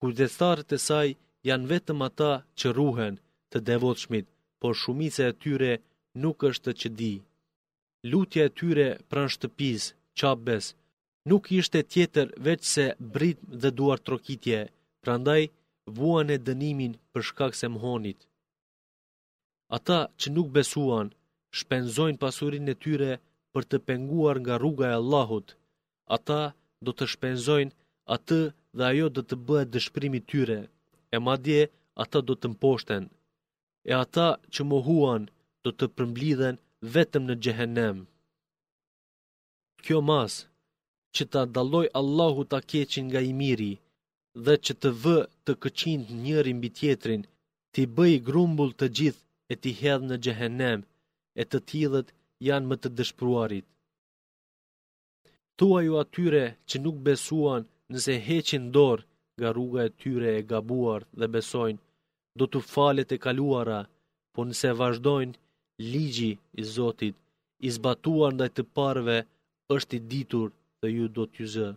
Kujdestarët 0.00 0.70
e 0.76 0.78
saj 0.88 1.06
janë 1.48 1.68
vetëm 1.72 2.00
ata 2.08 2.32
që 2.58 2.68
ruhen 2.78 3.14
të 3.50 3.58
devotshmit, 3.68 4.26
por 4.60 4.72
shumica 4.82 5.24
e 5.30 5.36
tyre 5.42 5.72
nuk 6.22 6.38
është 6.50 6.64
të 6.64 6.72
çdi. 6.82 7.14
Lutja 8.10 8.42
e 8.48 8.54
tyre 8.58 8.88
pran 9.10 9.28
shtëpis, 9.34 9.82
çabes, 10.18 10.64
nuk 11.30 11.44
ishte 11.58 11.80
tjetër 11.92 12.26
veç 12.46 12.62
se 12.74 12.86
brit 13.14 13.38
dhe 13.60 13.70
duar 13.78 13.98
trokitje, 14.06 14.60
prandaj 15.02 15.42
vuan 15.96 16.28
e 16.36 16.38
dënimin 16.46 16.92
për 17.12 17.22
shkak 17.28 17.52
se 17.60 17.66
mohonit. 17.74 18.18
Ata 19.76 20.00
që 20.20 20.26
nuk 20.36 20.48
besuan 20.56 21.08
shpenzojnë 21.58 22.20
pasurin 22.22 22.70
e 22.72 22.76
tyre 22.84 23.10
për 23.54 23.64
të 23.70 23.78
penguar 23.88 24.36
nga 24.42 24.54
rruga 24.62 24.86
e 24.90 24.94
Allahut. 25.00 25.48
Ata 26.16 26.40
do 26.84 26.90
të 26.96 27.04
shpenzojnë 27.14 27.74
atë 28.14 28.40
dhe 28.76 28.82
ajo 28.90 29.06
do 29.16 29.22
të 29.28 29.36
bëhet 29.46 29.68
dëshprimi 29.74 30.20
tyre, 30.30 30.58
e 31.14 31.18
madje 31.26 31.60
ata 32.02 32.18
do 32.28 32.34
të 32.40 32.46
mposhten. 32.54 33.04
E 33.90 33.92
ata 34.04 34.28
që 34.52 34.60
mohuan 34.72 35.22
do 35.64 35.70
të 35.78 35.84
përmblidhen 35.96 36.56
vetëm 36.94 37.22
në 37.28 37.34
xhehenem. 37.44 37.96
Kjo 39.84 39.98
mas 40.10 40.32
që 41.14 41.24
ta 41.32 41.42
dalloj 41.56 41.86
Allahu 42.00 42.42
ta 42.52 42.58
keqin 42.70 43.04
nga 43.10 43.20
i 43.30 43.32
miri 43.42 43.72
dhe 44.44 44.54
që 44.64 44.72
të 44.80 44.88
vë 45.02 45.16
të 45.44 45.52
këqin 45.62 46.00
njëri 46.24 46.52
mbi 46.58 46.68
tjetrin, 46.78 47.22
ti 47.72 47.82
bëj 47.96 48.14
grumbull 48.28 48.72
të 48.80 48.86
gjithë 48.96 49.24
e 49.52 49.54
ti 49.62 49.70
hedhë 49.80 50.06
në 50.08 50.16
gjehenem, 50.24 50.80
e 51.40 51.42
të 51.50 51.58
tjilët 51.70 52.08
janë 52.48 52.68
më 52.70 52.76
të 52.80 52.88
dëshpruarit. 52.98 53.66
Tua 55.58 55.78
ju 55.86 55.94
atyre 56.02 56.44
që 56.68 56.76
nuk 56.84 56.96
besuan 57.08 57.62
nëse 57.92 58.14
heqin 58.28 58.64
dorë 58.76 59.06
nga 59.38 59.48
rruga 59.56 59.80
e 59.86 59.94
tyre 60.00 60.30
e 60.40 60.46
gabuar 60.52 61.00
dhe 61.18 61.26
besojnë, 61.34 61.82
do 62.38 62.44
të 62.50 62.58
falet 62.72 63.10
e 63.16 63.22
kaluara, 63.24 63.80
po 64.32 64.40
nëse 64.48 64.70
vazhdojnë, 64.80 65.38
ligji 65.92 66.32
i 66.60 66.62
Zotit, 66.74 67.16
i 67.66 67.68
zbatuar 67.76 68.32
ndaj 68.34 68.50
të 68.54 68.62
parve, 68.76 69.18
është 69.74 69.94
i 69.98 70.04
ditur 70.12 70.48
dhe 70.80 70.88
ju 70.96 71.06
do 71.16 71.24
t'ju 71.32 71.46
zë. 71.54 71.68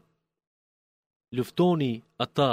Luftoni 1.35 1.93
ata, 2.25 2.51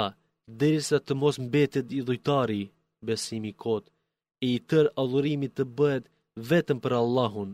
derisa 0.59 0.97
të 1.03 1.13
mos 1.21 1.35
mbetet 1.45 1.87
i 1.97 2.01
dhujtari, 2.07 2.63
besimi 3.07 3.51
kot, 3.63 3.83
e 4.43 4.47
i 4.55 4.57
tër 4.69 4.85
adhurimi 5.01 5.49
të 5.53 5.63
bëhet 5.77 6.05
vetëm 6.49 6.79
për 6.83 6.93
Allahun, 7.01 7.51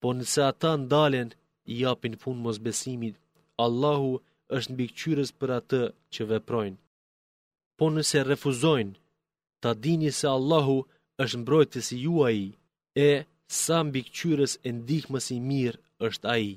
po 0.00 0.08
nëse 0.16 0.40
ata 0.50 0.70
ndalen, 0.82 1.30
japin 1.80 2.14
fund 2.22 2.40
mos 2.44 2.58
besimit, 2.66 3.14
Allahu 3.64 4.12
është 4.56 4.70
në 4.72 4.76
bikqyres 4.80 5.30
për 5.40 5.50
atë 5.58 5.80
që 6.14 6.22
veprojnë. 6.30 6.78
Po 7.78 7.86
nëse 7.94 8.22
refuzojnë, 8.28 8.96
ta 9.62 9.70
dini 9.82 10.10
se 10.18 10.26
Allahu 10.28 10.78
është 11.22 11.40
mbrojtës 11.40 11.86
i 11.92 11.98
juaj, 12.04 12.38
e 13.06 13.08
sa 13.62 13.78
në 13.84 13.90
bikqyres 13.96 14.52
e 14.66 14.70
ndihmës 14.78 15.26
i 15.36 15.40
mirë 15.50 15.78
është 16.08 16.26
aji. 16.36 16.56